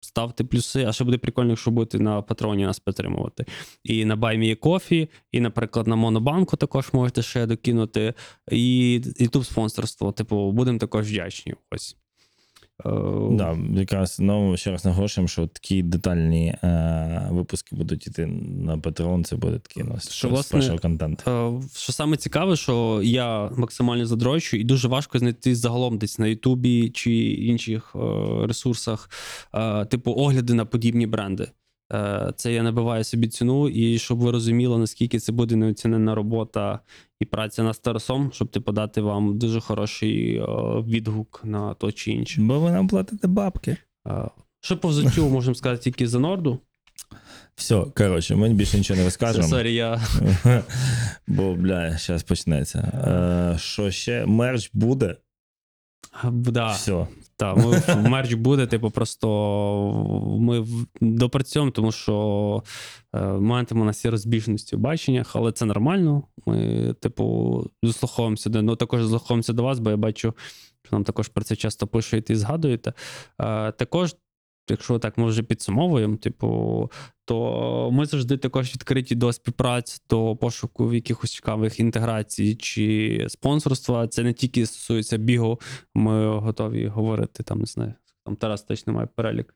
[0.00, 3.44] Ставте плюси, а ще буде прикольно, якщо будете на патроні нас підтримувати.
[3.84, 8.14] І на Баймі Кофі, і, наприклад, на Монобанку також можете ще докинути.
[8.50, 10.12] І youtube спонсорство.
[10.12, 11.54] Типу, будемо також вдячні.
[11.70, 11.96] Ось.
[12.86, 12.90] Е,
[13.30, 18.26] Да, якраз ну, ще раз наголошуємо, що такі детальні е, випуски будуть йти
[18.66, 21.24] на Patreon, це буде такий у нас Що, власне, спешл контент.
[21.28, 26.26] Е, Що саме цікаве, що я максимально задрочу, і дуже важко знайти загалом десь на
[26.26, 27.98] Ютубі чи інших е,
[28.46, 29.10] ресурсах,
[29.54, 31.48] е, типу, огляди на подібні бренди.
[31.92, 36.80] Е, Це я набиваю собі ціну, і щоб ви розуміли, наскільки це буде неоцінена робота
[37.20, 40.44] і праця над Тарасом, щоб типу, дати вам дуже хороший е,
[40.86, 42.40] відгук на то чи інше.
[42.40, 43.76] Бо ви нам платите бабки.
[44.08, 44.28] Е,
[44.60, 46.58] Що по взуттю можемо сказати тільки за Норду.
[47.54, 49.48] Все, коротше, ми більше нічого не розкажемо.
[49.48, 50.00] Sorry, я
[51.26, 53.56] Бо, бля, зараз почнеться.
[53.60, 54.26] Що ще?
[54.26, 55.16] Мерч буде.
[56.32, 56.72] да.
[56.72, 57.06] Все.
[57.40, 59.26] Так, ми мерч буде, типу, просто
[60.40, 60.66] ми
[61.00, 62.62] допрацьовуємо, тому що
[63.14, 63.18] е,
[63.74, 66.22] на всі розбіжності в баченнях, але це нормально.
[66.46, 70.34] Ми, типу, заслухаємося до ну, також дослуховуємося до вас, бо я бачу,
[70.82, 72.92] що нам також про це часто пишете і згадуєте.
[73.40, 74.16] Е, також,
[74.70, 76.90] якщо так ми вже підсумовуємо, типу,
[77.30, 84.08] то ми завжди також відкриті до співпраці, до пошуку якихось цікавих інтеграцій чи спонсорства.
[84.08, 85.60] Це не тільки стосується бігу,
[85.94, 87.94] ми готові говорити там, не знаю.
[88.24, 89.54] Там Тарас точно має перелік.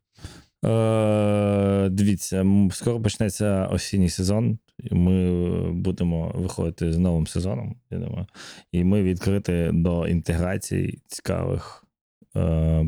[0.65, 4.59] Е, дивіться, скоро почнеться осінній сезон.
[4.91, 8.27] Ми будемо виходити з новим сезоном, я думаю.
[8.73, 11.84] І ми відкриті до інтеграцій цікавих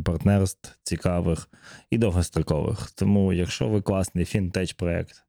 [0.05, 1.49] партнерств, цікавих
[1.91, 2.91] і довгострокових.
[2.91, 5.25] Тому, якщо ви класний фінтеч проект,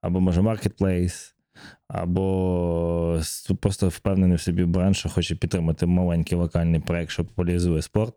[0.00, 1.34] або може маркетплейс,
[1.88, 3.20] або
[3.60, 8.14] просто впевнений в собі бренд, що хоче підтримати маленький локальний проект, що популяризує спорт.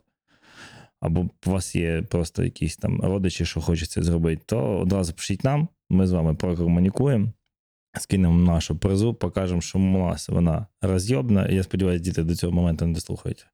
[0.99, 5.67] Або у вас є просто якісь там родичі, що хочуть зробити, то одразу пишіть нам,
[5.89, 7.27] ми з вами прокомунікуємо,
[7.99, 11.47] скинемо нашу призу, покажемо, що нас вона роз'єбна.
[11.47, 13.45] Я сподіваюся, діти до цього моменту не дослухають.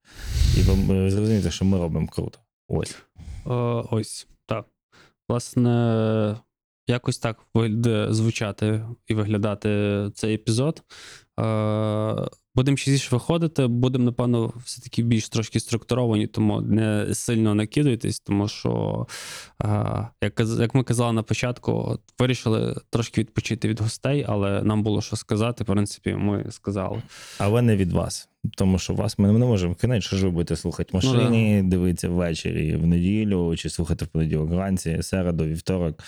[0.58, 2.40] І ви- зрозумієте, що ми робимо круто.
[2.68, 2.98] Ось.
[3.46, 4.66] О, ось так.
[5.30, 6.38] Власне,
[6.88, 7.38] якось так
[8.10, 10.84] звучати і виглядати цей епізод.
[12.56, 19.08] Будемо частіше виходити, будемо, напевно, все-таки більш трошки структуровані, тому не сильно накидуйтесь, тому що,
[19.64, 25.02] е, як, як ми казали на початку, вирішили трошки відпочити від гостей, але нам було
[25.02, 25.64] що сказати.
[25.64, 27.02] В принципі, ми сказали.
[27.38, 28.30] Але не від вас.
[28.58, 31.64] Тому що вас ми не можемо кинути, що ж ви будете слухати в Ну, машині,
[31.64, 36.00] дивитися ввечері в неділю, чи слухати в понеділок вранці, середу, вівторок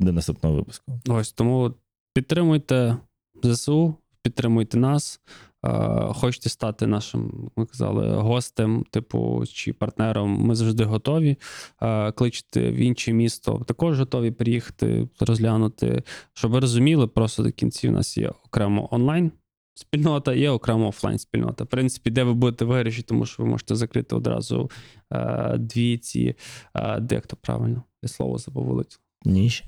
[0.00, 1.00] до наступного випуску.
[1.08, 1.74] Ось тому
[2.14, 2.96] підтримуйте
[3.42, 5.20] ЗСУ, підтримуйте нас.
[5.64, 10.30] Е, Хочете стати нашим, ми казали, гостем, типу, чи партнером.
[10.30, 11.36] Ми завжди готові.
[11.82, 16.02] Е, Кличте в інше місто, також готові приїхати, розглянути.
[16.32, 19.32] Щоб ви розуміли, просто до кінці у нас є окремо онлайн.
[19.74, 21.64] Спільнота є окремо офлайн спільнота.
[21.64, 24.70] В принципі, де ви будете виграші, тому що ви можете закрити одразу
[25.12, 26.34] е, дві ці,
[26.74, 29.00] е, де як то правильно, я слово забув вилетіло.
[29.24, 29.64] Ніші.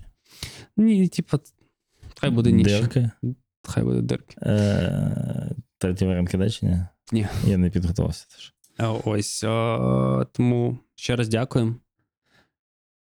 [0.77, 1.39] Ні, типа,
[2.21, 2.67] хай буде ніч.
[2.67, 3.11] Дирки.
[3.63, 4.37] Хай буде дирки.
[4.43, 6.89] Е, Третій варіант кидачення?
[7.13, 7.27] Ні.
[7.47, 8.53] Я не підготувався теж.
[9.05, 9.45] Ось.
[9.45, 11.75] а, тому ще раз дякуємо.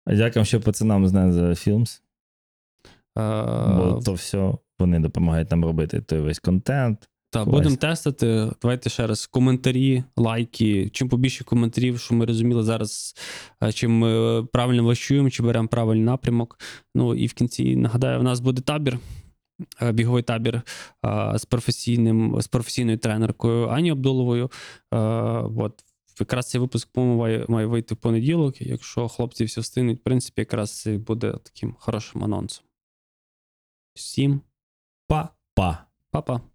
[0.08, 2.02] Дякую ще пацанам з за Філмс,
[3.16, 7.10] А, бо то все вони допомагають нам робити той весь контент.
[7.30, 8.52] та, будемо тестити.
[8.62, 10.90] Давайте ще раз коментарі, лайки.
[10.90, 13.16] Чим побільше коментарів, що ми розуміли зараз,
[13.74, 16.60] чим ми правильно ващуємо, чи беремо правильний напрямок.
[16.96, 19.00] Ну і в кінці нагадаю, в нас буде табір.
[19.82, 20.62] Е, біговий табір е,
[21.36, 24.52] з професійним з професійною тренеркою Ані Абдуловою.
[24.94, 24.98] Е,
[25.58, 25.84] От
[26.20, 28.62] якраз цей випуск по-моєму, має, має вийти в понеділок.
[28.62, 32.66] Якщо хлопці все встигнуть, в принципі, якраз це буде таким хорошим анонсом.
[33.94, 34.42] Всім
[35.08, 35.86] Па-па.
[36.12, 36.55] па-па.